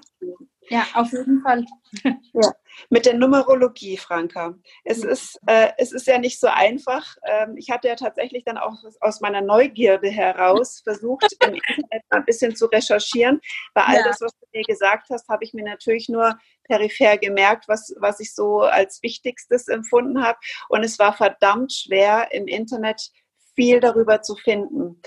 ja, 0.68 0.86
auf 0.94 1.12
jeden 1.12 1.42
Fall. 1.42 1.64
Ja. 2.32 2.52
Mit 2.90 3.06
der 3.06 3.14
Numerologie, 3.14 3.96
Franka. 3.96 4.58
Es 4.82 5.04
ist, 5.04 5.38
äh, 5.46 5.70
es 5.78 5.92
ist 5.92 6.08
ja 6.08 6.18
nicht 6.18 6.40
so 6.40 6.48
einfach. 6.48 7.16
Ähm, 7.24 7.56
ich 7.56 7.70
hatte 7.70 7.86
ja 7.86 7.94
tatsächlich 7.94 8.42
dann 8.42 8.58
auch 8.58 8.74
aus 9.00 9.20
meiner 9.20 9.40
Neugierde 9.40 10.10
heraus 10.10 10.80
versucht, 10.84 11.28
im 11.46 11.54
Internet 11.54 12.02
ein 12.10 12.24
bisschen 12.24 12.56
zu 12.56 12.66
recherchieren. 12.66 13.40
Bei 13.74 13.84
all 13.84 13.98
ja. 13.98 14.02
das, 14.02 14.20
was 14.20 14.32
du 14.32 14.46
mir 14.52 14.64
gesagt 14.64 15.10
hast, 15.10 15.28
habe 15.28 15.44
ich 15.44 15.54
mir 15.54 15.64
natürlich 15.64 16.08
nur 16.08 16.36
peripher 16.64 17.16
gemerkt, 17.16 17.68
was, 17.68 17.94
was 18.00 18.18
ich 18.18 18.34
so 18.34 18.62
als 18.62 19.00
Wichtigstes 19.04 19.68
empfunden 19.68 20.24
habe. 20.24 20.38
Und 20.68 20.82
es 20.82 20.98
war 20.98 21.16
verdammt 21.16 21.72
schwer, 21.72 22.32
im 22.32 22.48
Internet 22.48 23.12
viel 23.54 23.78
darüber 23.78 24.22
zu 24.22 24.34
finden. 24.34 25.00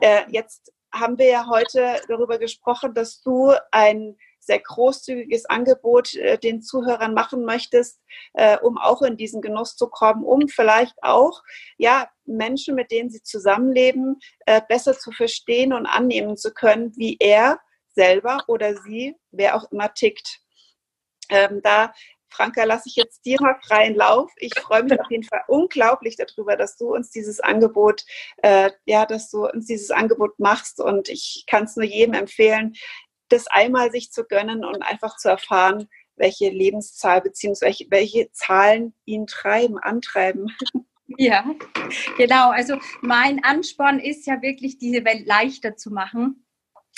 Äh, 0.00 0.22
jetzt 0.30 0.72
haben 0.94 1.18
wir 1.18 1.26
ja 1.26 1.46
heute 1.48 2.00
darüber 2.08 2.38
gesprochen, 2.38 2.94
dass 2.94 3.20
du 3.22 3.52
ein 3.70 4.16
sehr 4.42 4.58
großzügiges 4.58 5.46
Angebot 5.46 6.14
äh, 6.14 6.36
den 6.36 6.62
Zuhörern 6.62 7.14
machen 7.14 7.44
möchtest, 7.44 8.00
äh, 8.34 8.58
um 8.58 8.76
auch 8.76 9.02
in 9.02 9.16
diesen 9.16 9.40
Genuss 9.40 9.76
zu 9.76 9.88
kommen, 9.88 10.24
um 10.24 10.48
vielleicht 10.48 10.96
auch 11.02 11.42
ja 11.78 12.08
Menschen, 12.24 12.74
mit 12.74 12.90
denen 12.90 13.08
sie 13.08 13.22
zusammenleben, 13.22 14.18
äh, 14.46 14.60
besser 14.68 14.98
zu 14.98 15.12
verstehen 15.12 15.72
und 15.72 15.86
annehmen 15.86 16.36
zu 16.36 16.52
können, 16.52 16.92
wie 16.96 17.16
er 17.20 17.60
selber 17.94 18.44
oder 18.48 18.76
sie, 18.76 19.16
wer 19.30 19.56
auch 19.56 19.70
immer 19.70 19.94
tickt. 19.94 20.40
Ähm, 21.28 21.60
da 21.62 21.92
Franka, 22.32 22.64
lasse 22.64 22.88
ich 22.88 22.96
jetzt 22.96 23.24
dir 23.24 23.40
mal 23.40 23.56
freien 23.66 23.94
Lauf. 23.94 24.30
Ich 24.36 24.54
freue 24.58 24.82
mich 24.82 24.98
auf 24.98 25.10
jeden 25.10 25.24
Fall 25.24 25.42
unglaublich 25.48 26.16
darüber, 26.16 26.56
dass 26.56 26.76
du 26.76 26.94
uns 26.94 27.10
dieses 27.10 27.40
Angebot, 27.40 28.04
äh, 28.38 28.70
ja, 28.84 29.06
dass 29.06 29.30
du 29.30 29.46
uns 29.46 29.66
dieses 29.66 29.90
Angebot 29.90 30.38
machst. 30.38 30.80
Und 30.80 31.08
ich 31.08 31.44
kann 31.46 31.64
es 31.64 31.76
nur 31.76 31.86
jedem 31.86 32.14
empfehlen, 32.14 32.74
das 33.28 33.46
einmal 33.46 33.90
sich 33.90 34.10
zu 34.10 34.24
gönnen 34.24 34.64
und 34.64 34.82
einfach 34.82 35.16
zu 35.16 35.28
erfahren, 35.28 35.88
welche 36.16 36.50
Lebenszahl 36.50 37.22
bzw. 37.22 37.86
welche 37.90 38.30
Zahlen 38.32 38.94
ihn 39.04 39.26
treiben, 39.26 39.78
antreiben. 39.78 40.48
Ja, 41.18 41.44
genau. 42.16 42.50
Also 42.50 42.78
mein 43.02 43.44
Ansporn 43.44 43.98
ist 43.98 44.26
ja 44.26 44.40
wirklich, 44.40 44.78
diese 44.78 45.04
Welt 45.04 45.26
leichter 45.26 45.76
zu 45.76 45.90
machen 45.90 46.41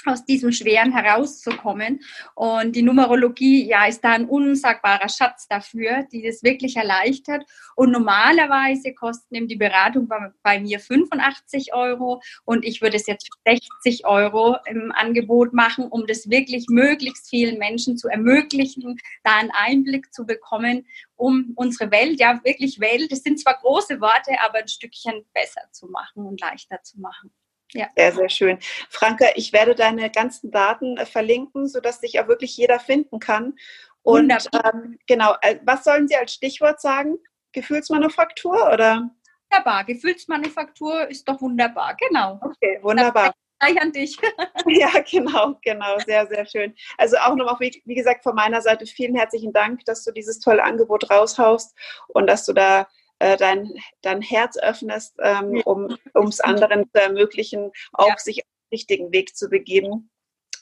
aus 0.06 0.24
diesem 0.24 0.52
Schweren 0.52 0.92
herauszukommen. 0.92 2.00
Und 2.34 2.76
die 2.76 2.82
Numerologie, 2.82 3.66
ja, 3.66 3.86
ist 3.86 4.02
da 4.04 4.12
ein 4.12 4.28
unsagbarer 4.28 5.08
Schatz 5.08 5.46
dafür, 5.48 6.04
die 6.12 6.22
das 6.22 6.42
wirklich 6.42 6.76
erleichtert. 6.76 7.44
Und 7.76 7.90
normalerweise 7.90 8.94
kosten 8.94 9.34
eben 9.34 9.48
die 9.48 9.56
Beratung 9.56 10.08
bei, 10.08 10.32
bei 10.42 10.60
mir 10.60 10.80
85 10.80 11.74
Euro 11.74 12.20
und 12.44 12.64
ich 12.64 12.82
würde 12.82 12.96
es 12.96 13.06
jetzt 13.06 13.26
für 13.26 13.52
60 13.82 14.06
Euro 14.06 14.56
im 14.66 14.92
Angebot 14.92 15.52
machen, 15.52 15.86
um 15.88 16.06
das 16.06 16.28
wirklich 16.30 16.66
möglichst 16.68 17.28
vielen 17.28 17.58
Menschen 17.58 17.96
zu 17.96 18.08
ermöglichen, 18.08 18.98
da 19.22 19.36
einen 19.36 19.50
Einblick 19.50 20.12
zu 20.12 20.26
bekommen, 20.26 20.86
um 21.16 21.52
unsere 21.56 21.90
Welt, 21.90 22.20
ja 22.20 22.40
wirklich 22.44 22.80
Welt, 22.80 23.10
das 23.10 23.22
sind 23.22 23.40
zwar 23.40 23.58
große 23.60 24.00
Worte, 24.00 24.32
aber 24.44 24.58
ein 24.58 24.68
Stückchen 24.68 25.24
besser 25.32 25.62
zu 25.72 25.88
machen 25.88 26.26
und 26.26 26.40
leichter 26.40 26.82
zu 26.82 27.00
machen. 27.00 27.32
Ja. 27.72 27.88
Sehr, 27.96 28.12
sehr 28.12 28.28
schön. 28.28 28.58
Franka, 28.88 29.26
ich 29.34 29.52
werde 29.52 29.74
deine 29.74 30.10
ganzen 30.10 30.50
Daten 30.50 30.96
äh, 30.96 31.06
verlinken, 31.06 31.66
sodass 31.66 32.00
sich 32.00 32.20
auch 32.20 32.28
wirklich 32.28 32.56
jeder 32.56 32.78
finden 32.78 33.18
kann. 33.18 33.54
Und 34.02 34.30
ähm, 34.30 34.98
genau, 35.06 35.34
äh, 35.40 35.58
was 35.64 35.84
sollen 35.84 36.06
Sie 36.06 36.16
als 36.16 36.34
Stichwort 36.34 36.80
sagen? 36.80 37.16
Gefühlsmanufaktur 37.52 38.70
oder? 38.72 39.10
Wunderbar, 39.50 39.84
Gefühlsmanufaktur 39.84 41.08
ist 41.08 41.28
doch 41.28 41.40
wunderbar, 41.40 41.96
genau. 41.96 42.40
Okay, 42.42 42.78
wunderbar. 42.82 43.32
Gleich 43.60 43.80
an 43.80 43.92
dich. 43.92 44.18
ja, 44.66 44.90
genau, 45.10 45.58
genau, 45.62 45.98
sehr, 46.00 46.26
sehr 46.26 46.46
schön. 46.46 46.74
Also 46.98 47.16
auch 47.16 47.34
nochmal, 47.34 47.56
wie 47.60 47.94
gesagt, 47.94 48.22
von 48.22 48.34
meiner 48.34 48.60
Seite 48.60 48.84
vielen 48.86 49.16
herzlichen 49.16 49.52
Dank, 49.52 49.84
dass 49.84 50.04
du 50.04 50.12
dieses 50.12 50.38
tolle 50.40 50.62
Angebot 50.62 51.10
raushaust 51.10 51.74
und 52.08 52.26
dass 52.26 52.44
du 52.44 52.52
da 52.52 52.88
äh, 53.18 53.36
dein, 53.36 53.72
dein 54.02 54.22
Herz 54.22 54.56
öffnest, 54.58 55.16
ähm, 55.22 55.62
um 55.64 56.28
es 56.28 56.40
anderen 56.40 56.84
zu 56.92 57.00
ermöglichen, 57.00 57.70
auch 57.92 58.08
ja. 58.08 58.18
sich 58.18 58.38
auf 58.40 58.48
den 58.48 58.76
richtigen 58.76 59.12
Weg 59.12 59.36
zu 59.36 59.48
begeben 59.48 60.10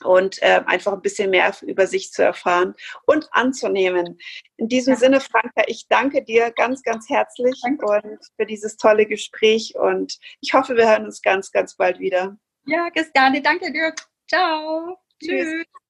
und 0.03 0.41
äh, 0.41 0.61
einfach 0.65 0.93
ein 0.93 1.01
bisschen 1.01 1.29
mehr 1.29 1.53
über 1.61 1.87
sich 1.87 2.11
zu 2.11 2.23
erfahren 2.23 2.75
und 3.05 3.27
anzunehmen. 3.31 4.19
In 4.57 4.67
diesem 4.67 4.93
ja. 4.93 4.99
Sinne, 4.99 5.19
Franka, 5.19 5.63
ich 5.67 5.87
danke 5.87 6.23
dir 6.23 6.51
ganz, 6.51 6.83
ganz 6.83 7.09
herzlich 7.09 7.59
danke. 7.61 7.85
und 7.85 8.19
für 8.35 8.45
dieses 8.45 8.77
tolle 8.77 9.05
Gespräch 9.05 9.75
und 9.75 10.17
ich 10.41 10.53
hoffe, 10.53 10.75
wir 10.75 10.89
hören 10.89 11.05
uns 11.05 11.21
ganz, 11.21 11.51
ganz 11.51 11.75
bald 11.75 11.99
wieder. 11.99 12.37
Ja, 12.65 12.89
Christiane, 12.91 13.41
danke 13.41 13.71
dir. 13.71 13.93
Ciao. 14.27 14.97
Tschüss. 15.19 15.45
Tschüss. 15.45 15.65